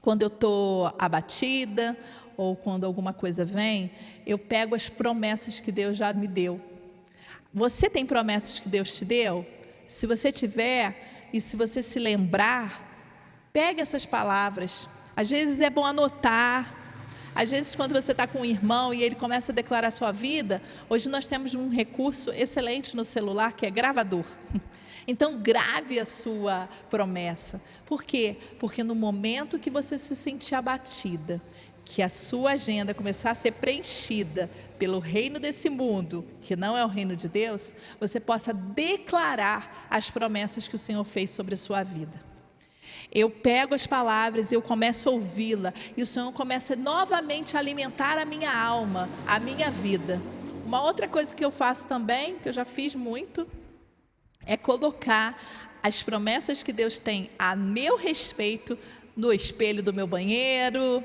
quando 0.00 0.22
eu 0.22 0.28
estou 0.28 0.94
abatida 0.96 1.98
ou 2.36 2.54
quando 2.54 2.84
alguma 2.84 3.12
coisa 3.12 3.44
vem, 3.44 3.90
eu 4.24 4.38
pego 4.38 4.76
as 4.76 4.88
promessas 4.88 5.58
que 5.58 5.72
Deus 5.72 5.96
já 5.96 6.12
me 6.12 6.28
deu. 6.28 6.60
Você 7.52 7.90
tem 7.90 8.06
promessas 8.06 8.60
que 8.60 8.68
Deus 8.68 8.96
te 8.96 9.04
deu? 9.04 9.44
Se 9.88 10.06
você 10.06 10.30
tiver 10.30 11.17
e 11.32 11.40
se 11.40 11.56
você 11.56 11.82
se 11.82 11.98
lembrar, 11.98 12.84
pegue 13.52 13.80
essas 13.80 14.06
palavras 14.06 14.88
às 15.18 15.28
vezes 15.28 15.60
é 15.60 15.68
bom 15.68 15.84
anotar. 15.84 16.72
Às 17.34 17.50
vezes, 17.50 17.74
quando 17.74 17.92
você 17.92 18.12
está 18.12 18.24
com 18.24 18.42
um 18.42 18.44
irmão 18.44 18.94
e 18.94 19.02
ele 19.02 19.16
começa 19.16 19.50
a 19.50 19.54
declarar 19.54 19.88
a 19.88 19.90
sua 19.90 20.12
vida, 20.12 20.62
hoje 20.88 21.08
nós 21.08 21.26
temos 21.26 21.56
um 21.56 21.68
recurso 21.68 22.30
excelente 22.30 22.94
no 22.94 23.02
celular 23.02 23.50
que 23.50 23.66
é 23.66 23.70
gravador. 23.70 24.24
Então, 25.10 25.40
grave 25.40 25.98
a 25.98 26.04
sua 26.04 26.68
promessa. 26.90 27.58
Por 27.86 28.04
quê? 28.04 28.36
Porque 28.60 28.84
no 28.84 28.94
momento 28.94 29.58
que 29.58 29.70
você 29.70 29.96
se 29.96 30.14
sentir 30.14 30.54
abatida, 30.54 31.40
que 31.90 32.02
a 32.02 32.08
sua 32.10 32.52
agenda 32.52 32.92
começar 32.92 33.30
a 33.30 33.34
ser 33.34 33.52
preenchida 33.52 34.50
pelo 34.78 34.98
reino 34.98 35.40
desse 35.40 35.70
mundo, 35.70 36.22
que 36.42 36.54
não 36.54 36.76
é 36.76 36.84
o 36.84 36.88
reino 36.88 37.16
de 37.16 37.28
Deus, 37.30 37.74
você 37.98 38.20
possa 38.20 38.52
declarar 38.52 39.86
as 39.88 40.10
promessas 40.10 40.68
que 40.68 40.74
o 40.74 40.78
Senhor 40.78 41.02
fez 41.04 41.30
sobre 41.30 41.54
a 41.54 41.56
sua 41.56 41.82
vida. 41.82 42.12
Eu 43.10 43.30
pego 43.30 43.74
as 43.74 43.86
palavras 43.86 44.52
e 44.52 44.54
eu 44.54 44.60
começo 44.60 45.08
a 45.08 45.12
ouvi-la, 45.12 45.72
e 45.96 46.02
o 46.02 46.06
Senhor 46.06 46.30
começa 46.32 46.76
novamente 46.76 47.56
a 47.56 47.58
alimentar 47.58 48.18
a 48.18 48.24
minha 48.26 48.54
alma, 48.54 49.08
a 49.26 49.40
minha 49.40 49.70
vida. 49.70 50.20
Uma 50.66 50.82
outra 50.84 51.08
coisa 51.08 51.34
que 51.34 51.44
eu 51.44 51.50
faço 51.50 51.88
também, 51.88 52.38
que 52.38 52.50
eu 52.50 52.52
já 52.52 52.66
fiz 52.66 52.94
muito, 52.94 53.48
é 54.44 54.58
colocar 54.58 55.78
as 55.82 56.02
promessas 56.02 56.62
que 56.62 56.72
Deus 56.72 56.98
tem 56.98 57.30
a 57.38 57.56
meu 57.56 57.96
respeito 57.96 58.78
no 59.16 59.32
espelho 59.32 59.82
do 59.82 59.94
meu 59.94 60.06
banheiro, 60.06 61.02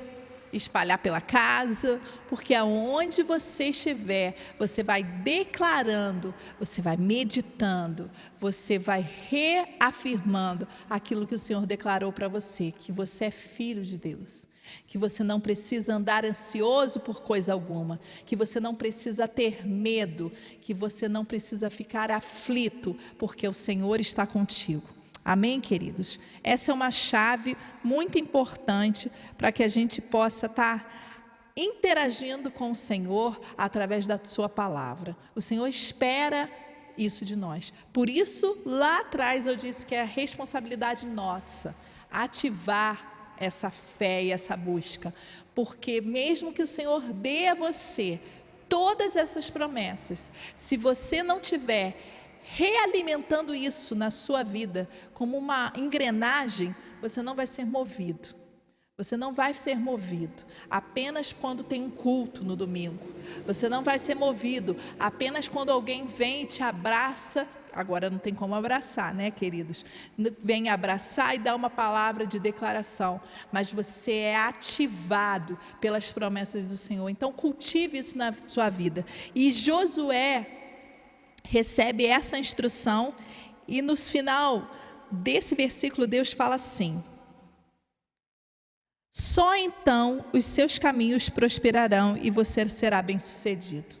espalhar 0.54 0.98
pela 0.98 1.20
casa, 1.20 2.00
porque 2.28 2.54
aonde 2.54 3.22
você 3.22 3.64
estiver, 3.66 4.36
você 4.58 4.82
vai 4.82 5.02
declarando, 5.02 6.34
você 6.58 6.80
vai 6.80 6.96
meditando, 6.96 8.10
você 8.40 8.78
vai 8.78 9.06
reafirmando 9.28 10.66
aquilo 10.88 11.26
que 11.26 11.34
o 11.34 11.38
Senhor 11.38 11.66
declarou 11.66 12.12
para 12.12 12.28
você, 12.28 12.70
que 12.70 12.92
você 12.92 13.26
é 13.26 13.30
filho 13.30 13.82
de 13.82 13.98
Deus 13.98 14.48
que 14.86 14.98
você 14.98 15.22
não 15.22 15.40
precisa 15.40 15.94
andar 15.94 16.24
ansioso 16.24 17.00
por 17.00 17.22
coisa 17.22 17.52
alguma, 17.52 18.00
que 18.24 18.36
você 18.36 18.58
não 18.58 18.74
precisa 18.74 19.28
ter 19.28 19.66
medo, 19.66 20.32
que 20.60 20.72
você 20.72 21.08
não 21.08 21.24
precisa 21.24 21.68
ficar 21.70 22.10
aflito, 22.10 22.96
porque 23.18 23.46
o 23.46 23.54
Senhor 23.54 24.00
está 24.00 24.26
contigo. 24.26 24.93
Amém, 25.24 25.60
queridos? 25.60 26.20
Essa 26.42 26.70
é 26.70 26.74
uma 26.74 26.90
chave 26.90 27.56
muito 27.82 28.18
importante 28.18 29.10
para 29.38 29.50
que 29.50 29.62
a 29.62 29.68
gente 29.68 30.02
possa 30.02 30.46
estar 30.46 31.02
interagindo 31.56 32.50
com 32.50 32.72
o 32.72 32.74
Senhor 32.74 33.40
através 33.56 34.06
da 34.06 34.20
Sua 34.22 34.48
palavra. 34.48 35.16
O 35.34 35.40
Senhor 35.40 35.66
espera 35.66 36.50
isso 36.98 37.24
de 37.24 37.36
nós. 37.36 37.72
Por 37.92 38.10
isso, 38.10 38.58
lá 38.66 39.00
atrás 39.00 39.46
eu 39.46 39.56
disse 39.56 39.86
que 39.86 39.94
é 39.94 40.02
a 40.02 40.06
responsabilidade 40.06 41.06
nossa 41.06 41.74
ativar 42.10 43.34
essa 43.38 43.70
fé 43.70 44.24
e 44.24 44.30
essa 44.30 44.56
busca, 44.56 45.12
porque 45.54 46.00
mesmo 46.00 46.52
que 46.52 46.62
o 46.62 46.66
Senhor 46.66 47.00
dê 47.00 47.48
a 47.48 47.54
você 47.54 48.20
todas 48.68 49.16
essas 49.16 49.50
promessas, 49.50 50.30
se 50.54 50.76
você 50.76 51.22
não 51.22 51.40
tiver 51.40 52.13
realimentando 52.44 53.54
isso 53.54 53.94
na 53.94 54.10
sua 54.10 54.42
vida 54.42 54.88
como 55.14 55.36
uma 55.36 55.72
engrenagem, 55.74 56.74
você 57.00 57.22
não 57.22 57.34
vai 57.34 57.46
ser 57.46 57.64
movido. 57.64 58.34
Você 58.96 59.16
não 59.16 59.32
vai 59.32 59.54
ser 59.54 59.76
movido 59.76 60.44
apenas 60.70 61.32
quando 61.32 61.64
tem 61.64 61.82
um 61.82 61.90
culto 61.90 62.44
no 62.44 62.54
domingo. 62.54 63.02
Você 63.44 63.68
não 63.68 63.82
vai 63.82 63.98
ser 63.98 64.14
movido 64.14 64.76
apenas 65.00 65.48
quando 65.48 65.70
alguém 65.70 66.06
vem 66.06 66.42
e 66.42 66.46
te 66.46 66.62
abraça 66.62 67.48
agora 67.74 68.08
não 68.08 68.18
tem 68.18 68.32
como 68.32 68.54
abraçar, 68.54 69.12
né, 69.12 69.30
queridos? 69.30 69.84
Vem 70.38 70.68
abraçar 70.68 71.34
e 71.34 71.38
dar 71.38 71.54
uma 71.54 71.68
palavra 71.68 72.26
de 72.26 72.38
declaração, 72.38 73.20
mas 73.50 73.72
você 73.72 74.12
é 74.12 74.36
ativado 74.36 75.58
pelas 75.80 76.12
promessas 76.12 76.68
do 76.68 76.76
Senhor. 76.76 77.08
Então, 77.08 77.32
cultive 77.32 77.98
isso 77.98 78.16
na 78.16 78.32
sua 78.46 78.70
vida. 78.70 79.04
E 79.34 79.50
Josué 79.50 80.63
recebe 81.44 82.06
essa 82.06 82.38
instrução, 82.38 83.14
e 83.68 83.80
no 83.80 83.96
final 83.96 84.70
desse 85.10 85.54
versículo, 85.54 86.06
Deus 86.06 86.32
fala 86.32 86.56
assim. 86.56 87.02
Só 89.10 89.54
então 89.54 90.24
os 90.32 90.44
seus 90.44 90.78
caminhos 90.78 91.28
prosperarão 91.28 92.16
e 92.16 92.30
você 92.30 92.68
será 92.68 93.00
bem-sucedido. 93.00 93.96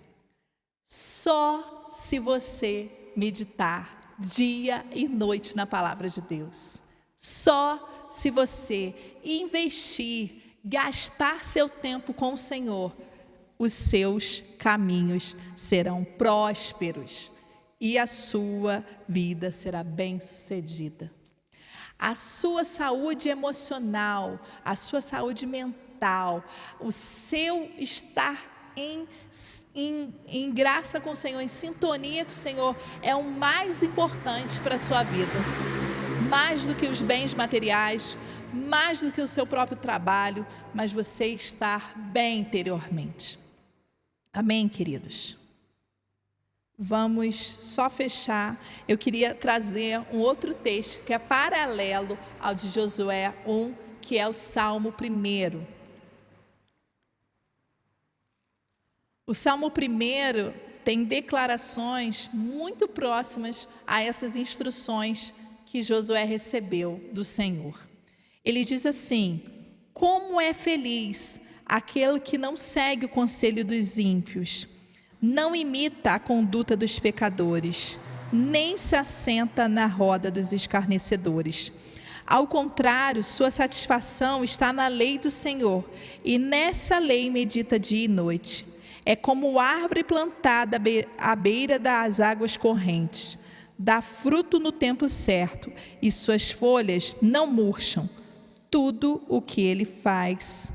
Só 0.84 1.86
se 1.90 2.18
você 2.18 2.90
meditar 3.16 4.16
dia 4.18 4.84
e 4.92 5.06
noite 5.06 5.54
na 5.54 5.66
palavra 5.66 6.08
de 6.10 6.20
Deus. 6.20 6.82
Só 7.14 8.08
se 8.10 8.30
você 8.30 8.94
investir, 9.24 10.56
gastar 10.64 11.44
seu 11.44 11.68
tempo 11.68 12.12
com 12.12 12.32
o 12.32 12.38
Senhor, 12.38 12.92
os 13.56 13.72
seus 13.72 14.42
caminhos 14.58 15.36
serão 15.56 16.04
prósperos 16.04 17.30
e 17.84 17.98
a 17.98 18.06
sua 18.06 18.82
vida 19.06 19.52
será 19.52 19.84
bem-sucedida. 19.84 21.12
A 21.98 22.14
sua 22.14 22.64
saúde 22.64 23.28
emocional, 23.28 24.40
a 24.64 24.74
sua 24.74 25.02
saúde 25.02 25.44
mental, 25.44 26.42
o 26.80 26.90
seu 26.90 27.70
estar 27.76 28.72
em, 28.74 29.06
em, 29.74 30.14
em 30.26 30.50
graça 30.50 30.98
com 30.98 31.10
o 31.10 31.14
Senhor, 31.14 31.42
em 31.42 31.46
sintonia 31.46 32.24
com 32.24 32.30
o 32.30 32.34
Senhor, 32.34 32.74
é 33.02 33.14
o 33.14 33.22
mais 33.22 33.82
importante 33.82 34.58
para 34.60 34.76
a 34.76 34.78
sua 34.78 35.02
vida. 35.02 35.38
Mais 36.30 36.64
do 36.64 36.74
que 36.74 36.86
os 36.86 37.02
bens 37.02 37.34
materiais, 37.34 38.16
mais 38.50 39.02
do 39.02 39.12
que 39.12 39.20
o 39.20 39.28
seu 39.28 39.46
próprio 39.46 39.76
trabalho, 39.76 40.46
mas 40.72 40.90
você 40.90 41.26
estar 41.26 41.92
bem 41.98 42.40
interiormente. 42.40 43.38
Amém, 44.32 44.70
queridos? 44.70 45.43
Vamos 46.78 47.36
só 47.60 47.88
fechar. 47.88 48.60
Eu 48.88 48.98
queria 48.98 49.34
trazer 49.34 50.00
um 50.12 50.18
outro 50.18 50.52
texto 50.52 51.04
que 51.04 51.12
é 51.12 51.18
paralelo 51.18 52.18
ao 52.40 52.54
de 52.54 52.68
Josué 52.68 53.32
1, 53.46 53.74
que 54.00 54.18
é 54.18 54.26
o 54.26 54.32
Salmo 54.32 54.92
1. 54.92 55.64
O 59.26 59.34
Salmo 59.34 59.68
1 59.68 60.52
tem 60.84 61.04
declarações 61.04 62.28
muito 62.32 62.88
próximas 62.88 63.68
a 63.86 64.02
essas 64.02 64.36
instruções 64.36 65.32
que 65.64 65.82
Josué 65.82 66.24
recebeu 66.24 67.00
do 67.12 67.22
Senhor. 67.22 67.80
Ele 68.44 68.64
diz 68.64 68.84
assim: 68.84 69.42
Como 69.92 70.40
é 70.40 70.52
feliz 70.52 71.40
aquele 71.64 72.18
que 72.18 72.36
não 72.36 72.56
segue 72.56 73.06
o 73.06 73.08
conselho 73.08 73.64
dos 73.64 73.96
ímpios, 73.98 74.66
não 75.24 75.56
imita 75.56 76.12
a 76.12 76.18
conduta 76.18 76.76
dos 76.76 76.98
pecadores, 76.98 77.98
nem 78.30 78.76
se 78.76 78.94
assenta 78.94 79.66
na 79.66 79.86
roda 79.86 80.30
dos 80.30 80.52
escarnecedores. 80.52 81.72
Ao 82.26 82.46
contrário, 82.46 83.24
sua 83.24 83.50
satisfação 83.50 84.44
está 84.44 84.70
na 84.70 84.86
lei 84.86 85.18
do 85.18 85.30
Senhor, 85.30 85.82
e 86.22 86.36
nessa 86.36 86.98
lei 86.98 87.30
medita 87.30 87.78
dia 87.78 88.04
e 88.04 88.08
noite. 88.08 88.66
É 89.06 89.16
como 89.16 89.58
árvore 89.58 90.04
plantada 90.04 90.78
à 91.16 91.34
beira 91.34 91.78
das 91.78 92.20
águas 92.20 92.58
correntes. 92.58 93.38
Dá 93.78 94.02
fruto 94.02 94.60
no 94.60 94.72
tempo 94.72 95.08
certo 95.08 95.72
e 96.02 96.12
suas 96.12 96.50
folhas 96.50 97.16
não 97.20 97.46
murcham. 97.46 98.08
Tudo 98.70 99.22
o 99.28 99.40
que 99.40 99.62
ele 99.62 99.84
faz 99.84 100.70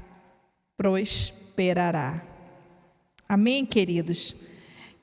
prosperará. 0.75 2.28
Amém, 3.31 3.63
queridos? 3.63 4.35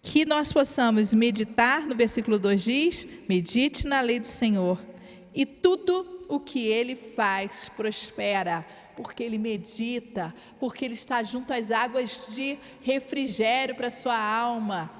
Que 0.02 0.26
nós 0.26 0.52
possamos 0.52 1.14
meditar, 1.14 1.86
no 1.86 1.94
versículo 1.94 2.40
2 2.40 2.60
diz: 2.60 3.06
medite 3.28 3.86
na 3.86 4.00
lei 4.00 4.18
do 4.18 4.26
Senhor, 4.26 4.84
e 5.32 5.46
tudo 5.46 6.26
o 6.28 6.40
que 6.40 6.66
ele 6.66 6.96
faz 6.96 7.68
prospera 7.68 8.66
porque 8.96 9.22
ele 9.22 9.36
medita, 9.36 10.34
porque 10.58 10.84
ele 10.84 10.94
está 10.94 11.22
junto 11.22 11.52
às 11.52 11.70
águas 11.70 12.22
de 12.34 12.58
refrigério 12.82 13.74
para 13.74 13.90
sua 13.90 14.18
alma. 14.18 14.90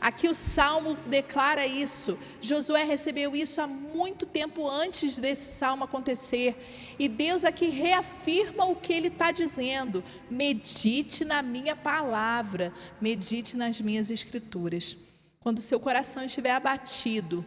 Aqui 0.00 0.28
o 0.28 0.34
salmo 0.34 0.94
declara 1.06 1.66
isso. 1.66 2.18
Josué 2.40 2.84
recebeu 2.84 3.36
isso 3.36 3.60
há 3.60 3.66
muito 3.66 4.24
tempo 4.24 4.66
antes 4.66 5.18
desse 5.18 5.58
salmo 5.58 5.84
acontecer. 5.84 6.94
E 6.98 7.06
Deus 7.06 7.44
aqui 7.44 7.66
reafirma 7.68 8.64
o 8.64 8.74
que 8.74 8.94
ele 8.94 9.08
está 9.08 9.30
dizendo: 9.30 10.02
medite 10.30 11.22
na 11.22 11.42
minha 11.42 11.76
palavra, 11.76 12.72
medite 12.98 13.56
nas 13.56 13.78
minhas 13.80 14.10
escrituras. 14.10 14.96
Quando 15.38 15.60
seu 15.60 15.78
coração 15.78 16.24
estiver 16.24 16.52
abatido, 16.52 17.44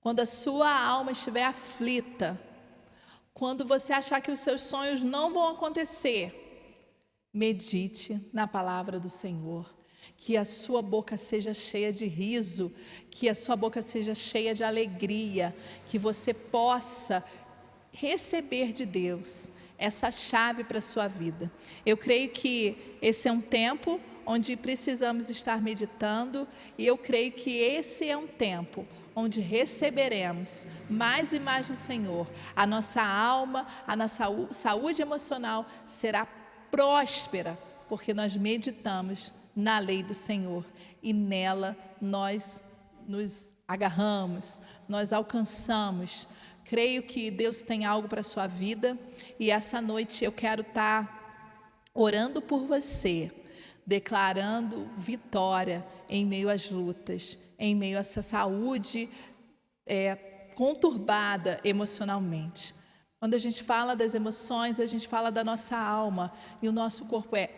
quando 0.00 0.20
a 0.20 0.26
sua 0.26 0.70
alma 0.70 1.12
estiver 1.12 1.44
aflita, 1.44 2.38
quando 3.32 3.64
você 3.64 3.94
achar 3.94 4.20
que 4.20 4.30
os 4.30 4.40
seus 4.40 4.60
sonhos 4.60 5.02
não 5.02 5.32
vão 5.32 5.48
acontecer, 5.48 6.38
medite 7.32 8.20
na 8.32 8.46
palavra 8.46 9.00
do 9.00 9.08
Senhor. 9.08 9.81
Que 10.16 10.36
a 10.36 10.44
sua 10.44 10.80
boca 10.80 11.16
seja 11.16 11.52
cheia 11.52 11.92
de 11.92 12.06
riso, 12.06 12.72
que 13.10 13.28
a 13.28 13.34
sua 13.34 13.56
boca 13.56 13.82
seja 13.82 14.14
cheia 14.14 14.54
de 14.54 14.62
alegria, 14.62 15.54
que 15.86 15.98
você 15.98 16.32
possa 16.32 17.24
receber 17.92 18.72
de 18.72 18.86
Deus 18.86 19.48
essa 19.76 20.10
chave 20.10 20.62
para 20.62 20.78
a 20.78 20.82
sua 20.82 21.08
vida. 21.08 21.50
Eu 21.84 21.96
creio 21.96 22.30
que 22.30 22.96
esse 23.02 23.28
é 23.28 23.32
um 23.32 23.40
tempo 23.40 24.00
onde 24.24 24.56
precisamos 24.56 25.28
estar 25.28 25.60
meditando 25.60 26.46
e 26.78 26.86
eu 26.86 26.96
creio 26.96 27.32
que 27.32 27.50
esse 27.58 28.08
é 28.08 28.16
um 28.16 28.28
tempo 28.28 28.86
onde 29.14 29.40
receberemos 29.40 30.66
mais 30.88 31.32
e 31.32 31.40
mais 31.40 31.68
do 31.68 31.76
Senhor. 31.76 32.26
A 32.54 32.66
nossa 32.66 33.02
alma, 33.02 33.66
a 33.86 33.94
nossa 33.94 34.26
saúde 34.52 35.02
emocional 35.02 35.66
será 35.86 36.26
próspera, 36.70 37.58
porque 37.88 38.14
nós 38.14 38.36
meditamos 38.36 39.32
na 39.54 39.78
lei 39.78 40.02
do 40.02 40.14
Senhor 40.14 40.64
e 41.02 41.12
nela 41.12 41.76
nós 42.00 42.64
nos 43.06 43.54
agarramos, 43.66 44.58
nós 44.88 45.12
alcançamos. 45.12 46.26
Creio 46.64 47.02
que 47.02 47.30
Deus 47.30 47.62
tem 47.62 47.84
algo 47.84 48.08
para 48.08 48.20
a 48.20 48.24
sua 48.24 48.46
vida 48.46 48.98
e 49.38 49.50
essa 49.50 49.80
noite 49.80 50.24
eu 50.24 50.32
quero 50.32 50.62
estar 50.62 51.06
tá 51.06 51.22
orando 51.94 52.40
por 52.40 52.64
você, 52.66 53.30
declarando 53.86 54.88
vitória 54.96 55.84
em 56.08 56.24
meio 56.24 56.48
às 56.48 56.70
lutas, 56.70 57.36
em 57.58 57.74
meio 57.74 57.96
a 57.96 58.00
essa 58.00 58.22
saúde 58.22 59.08
é, 59.86 60.14
conturbada 60.54 61.60
emocionalmente. 61.64 62.74
Quando 63.18 63.34
a 63.34 63.38
gente 63.38 63.62
fala 63.62 63.94
das 63.94 64.14
emoções, 64.14 64.80
a 64.80 64.86
gente 64.86 65.06
fala 65.06 65.30
da 65.30 65.44
nossa 65.44 65.76
alma 65.76 66.32
e 66.60 66.68
o 66.68 66.72
nosso 66.72 67.04
corpo 67.04 67.36
é, 67.36 67.50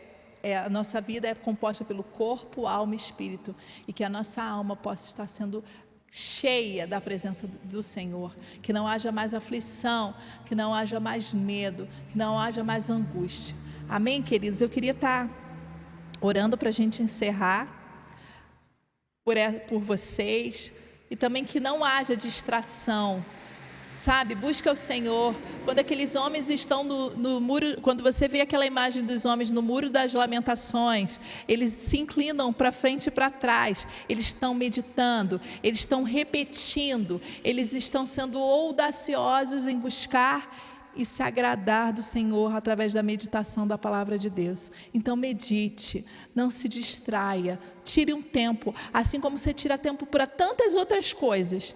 é 0.45 0.59
a 0.59 0.69
nossa 0.69 1.01
vida 1.01 1.27
é 1.27 1.35
composta 1.35 1.87
pelo 1.87 2.03
corpo, 2.03 2.67
alma 2.67 2.93
e 2.93 2.97
espírito 2.99 3.57
e 3.89 3.93
que 3.95 4.05
a 4.05 4.11
nossa 4.11 4.43
alma 4.43 4.77
possa 4.77 5.09
estar 5.09 5.27
sendo 5.27 5.65
cheia 6.11 6.87
da 6.87 7.01
presença 7.01 7.49
do 7.65 7.83
Senhor, 7.83 8.37
que 8.61 8.71
não 8.71 8.87
haja 8.87 9.11
mais 9.11 9.33
aflição, 9.33 10.15
que 10.45 10.55
não 10.55 10.75
haja 10.75 11.01
mais 11.01 11.33
medo, 11.33 11.89
que 12.13 12.19
não 12.19 12.39
haja 12.39 12.63
mais 12.63 12.91
angústia. 12.91 13.57
Amém, 13.89 14.23
queridos? 14.23 14.61
Eu 14.61 14.69
queria 14.69 14.93
estar 14.93 15.31
orando 16.21 16.59
para 16.59 16.69
a 16.69 16.73
gente 16.73 17.03
encerrar 17.03 17.67
por, 19.25 19.37
por 19.67 19.81
vocês 19.81 20.71
e 21.11 21.17
também 21.17 21.43
que 21.43 21.59
não 21.59 21.83
haja 21.83 22.15
distração 22.15 23.25
sabe? 24.05 24.35
Busca 24.35 24.71
o 24.71 24.75
Senhor. 24.75 25.35
Quando 25.65 25.79
aqueles 25.79 26.15
homens 26.15 26.51
estão 26.51 26.85
no, 26.85 27.17
no, 27.17 27.41
muro, 27.41 27.81
quando 27.81 28.03
você 28.03 28.29
vê 28.29 28.43
aquela 28.43 28.67
imagem 28.67 29.03
dos 29.03 29.25
homens 29.25 29.51
no 29.51 29.63
muro 29.63 29.89
das 29.89 30.13
lamentações, 30.13 31.19
eles 31.49 31.73
se 31.73 31.99
inclinam 31.99 32.53
para 32.53 32.71
frente 32.71 33.07
e 33.07 33.11
para 33.11 33.31
trás, 33.31 33.87
eles 34.07 34.27
estão 34.27 34.55
meditando, 34.55 35.41
eles 35.63 35.79
estão 35.79 36.03
repetindo, 36.03 37.19
eles 37.43 37.73
estão 37.73 38.05
sendo 38.05 38.39
audaciosos 38.39 39.67
em 39.67 39.79
buscar 39.79 40.55
e 40.95 41.03
se 41.07 41.23
agradar 41.23 41.91
do 41.91 42.03
Senhor 42.03 42.55
através 42.55 42.93
da 42.93 43.03
meditação 43.03 43.67
da 43.67 43.79
palavra 43.79 44.19
de 44.19 44.29
Deus. 44.29 44.71
Então 44.93 45.17
medite, 45.17 46.05
não 46.35 46.51
se 46.51 46.69
distraia, 46.69 47.59
tire 47.83 48.13
um 48.13 48.21
tempo, 48.21 48.75
assim 48.93 49.19
como 49.19 49.39
você 49.39 49.55
tira 49.55 49.79
tempo 49.79 50.05
para 50.05 50.27
tantas 50.27 50.77
outras 50.77 51.15
coisas 51.15 51.75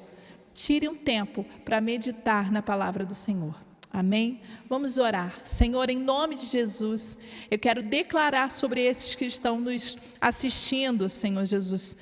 Tire 0.59 0.89
um 0.89 0.97
tempo 0.97 1.47
para 1.65 1.81
meditar 1.81 2.51
na 2.51 2.61
palavra 2.61 3.07
do 3.07 3.15
Senhor. 3.15 3.55
Amém? 3.93 4.41
Vamos 4.69 4.99
orar. 4.99 5.41
Senhor, 5.45 5.89
em 5.89 5.97
nome 5.97 6.35
de 6.35 6.47
Jesus, 6.47 7.17
eu 7.49 7.57
quero 7.57 7.81
declarar 7.81 8.51
sobre 8.51 8.81
esses 8.81 9.15
que 9.15 9.25
estão 9.25 9.61
nos 9.61 9.97
assistindo, 10.21 11.09
Senhor 11.09 11.45
Jesus, 11.47 11.97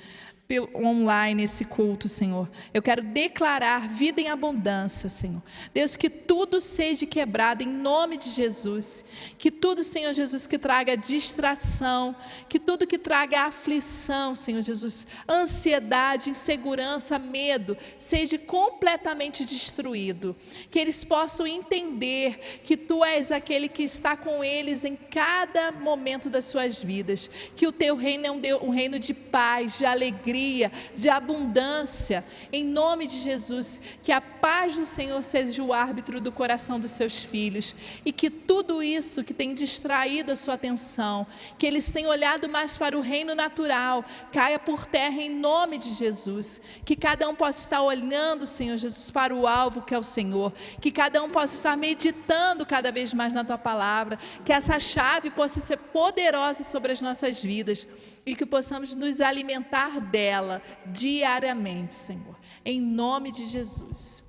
online 0.73 1.43
esse 1.43 1.65
culto, 1.65 2.07
Senhor. 2.07 2.49
Eu 2.73 2.81
quero 2.81 3.01
declarar 3.01 3.89
vida 3.89 4.21
em 4.21 4.29
abundância, 4.29 5.09
Senhor. 5.09 5.41
Deus, 5.73 5.97
que 5.97 6.09
tudo 6.09 6.61
seja 6.61 7.05
quebrado 7.05 7.63
em 7.63 7.67
nome 7.67 8.15
de 8.15 8.29
Jesus. 8.29 9.03
Que 9.37 9.51
tudo, 9.51 9.83
Senhor 9.83 10.13
Jesus, 10.13 10.47
que 10.47 10.57
traga 10.57 10.95
distração, 10.95 12.15
que 12.47 12.59
tudo 12.59 12.87
que 12.87 12.97
traga 12.97 13.41
aflição, 13.41 14.33
Senhor 14.33 14.61
Jesus, 14.61 15.05
ansiedade, 15.27 16.29
insegurança, 16.29 17.19
medo, 17.19 17.75
seja 17.97 18.37
completamente 18.37 19.43
destruído. 19.43 20.33
Que 20.71 20.79
eles 20.79 21.03
possam 21.03 21.45
entender 21.45 22.61
que 22.63 22.77
tu 22.77 23.03
és 23.03 23.33
aquele 23.33 23.67
que 23.67 23.83
está 23.83 24.15
com 24.15 24.41
eles 24.41 24.85
em 24.85 24.95
cada 24.95 25.73
momento 25.73 26.29
das 26.29 26.45
suas 26.45 26.81
vidas. 26.81 27.29
Que 27.57 27.67
o 27.67 27.71
teu 27.73 27.97
reino 27.97 28.25
é 28.25 28.55
um, 28.55 28.69
reino 28.69 28.97
de 28.97 29.13
paz, 29.13 29.77
de 29.77 29.85
alegria 29.85 30.36
alegria, 30.37 30.71
de 30.95 31.09
abundância. 31.09 32.23
Em 32.51 32.63
nome 32.63 33.07
de 33.07 33.17
Jesus, 33.17 33.81
que 34.03 34.11
a 34.11 34.21
paz 34.21 34.75
do 34.77 34.85
Senhor 34.85 35.23
seja 35.23 35.63
o 35.63 35.73
árbitro 35.73 36.21
do 36.21 36.31
coração 36.31 36.79
dos 36.79 36.91
seus 36.91 37.23
filhos 37.23 37.75
e 38.05 38.11
que 38.11 38.29
tudo 38.29 38.83
isso 38.83 39.23
que 39.23 39.33
tem 39.33 39.53
distraído 39.53 40.31
a 40.31 40.35
sua 40.35 40.53
atenção, 40.53 41.25
que 41.57 41.65
eles 41.65 41.89
têm 41.89 42.05
olhado 42.05 42.47
mais 42.47 42.77
para 42.77 42.97
o 42.97 43.01
reino 43.01 43.33
natural, 43.33 44.05
caia 44.31 44.59
por 44.59 44.85
terra 44.85 45.21
em 45.21 45.29
nome 45.29 45.77
de 45.77 45.93
Jesus. 45.93 46.61
Que 46.85 46.95
cada 46.95 47.27
um 47.27 47.35
possa 47.35 47.59
estar 47.59 47.81
olhando, 47.81 48.45
Senhor 48.45 48.77
Jesus, 48.77 49.09
para 49.09 49.33
o 49.33 49.47
alvo 49.47 49.81
que 49.81 49.95
é 49.95 49.97
o 49.97 50.03
Senhor. 50.03 50.53
Que 50.79 50.91
cada 50.91 51.23
um 51.23 51.29
possa 51.29 51.55
estar 51.55 51.77
meditando 51.77 52.65
cada 52.65 52.91
vez 52.91 53.13
mais 53.13 53.33
na 53.33 53.43
tua 53.43 53.57
palavra. 53.57 54.19
Que 54.45 54.53
essa 54.53 54.79
chave 54.79 55.31
possa 55.31 55.59
ser 55.59 55.77
poderosa 55.77 56.63
sobre 56.63 56.91
as 56.91 57.01
nossas 57.01 57.41
vidas 57.41 57.87
e 58.27 58.35
que 58.35 58.45
possamos 58.45 58.93
nos 58.93 59.21
alimentar 59.21 60.01
dela 60.01 60.61
diariamente, 60.85 61.95
Senhor, 61.95 62.37
em 62.65 62.81
nome 62.81 63.31
de 63.31 63.45
Jesus. 63.45 64.21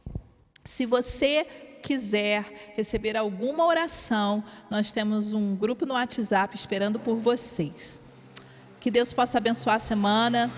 Se 0.62 0.86
você 0.86 1.44
quiser 1.82 2.72
receber 2.76 3.16
alguma 3.16 3.66
oração, 3.66 4.44
nós 4.70 4.92
temos 4.92 5.34
um 5.34 5.56
grupo 5.56 5.84
no 5.84 5.94
WhatsApp 5.94 6.54
esperando 6.54 7.00
por 7.00 7.16
vocês. 7.16 8.00
Que 8.78 8.88
Deus 8.88 9.12
possa 9.12 9.38
abençoar 9.38 9.76
a 9.76 9.80
semana, 9.80 10.48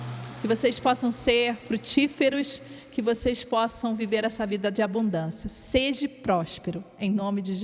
que 0.42 0.46
vocês 0.46 0.78
possam 0.78 1.10
ser 1.10 1.56
frutíferos, 1.56 2.60
que 2.92 3.00
vocês 3.00 3.42
possam 3.42 3.94
viver 3.94 4.22
essa 4.22 4.44
vida 4.44 4.70
de 4.70 4.82
abundância. 4.82 5.48
Seja 5.48 6.06
próspero, 6.06 6.84
em 6.98 7.10
nome 7.10 7.40
de 7.40 7.54
Jesus. 7.54 7.58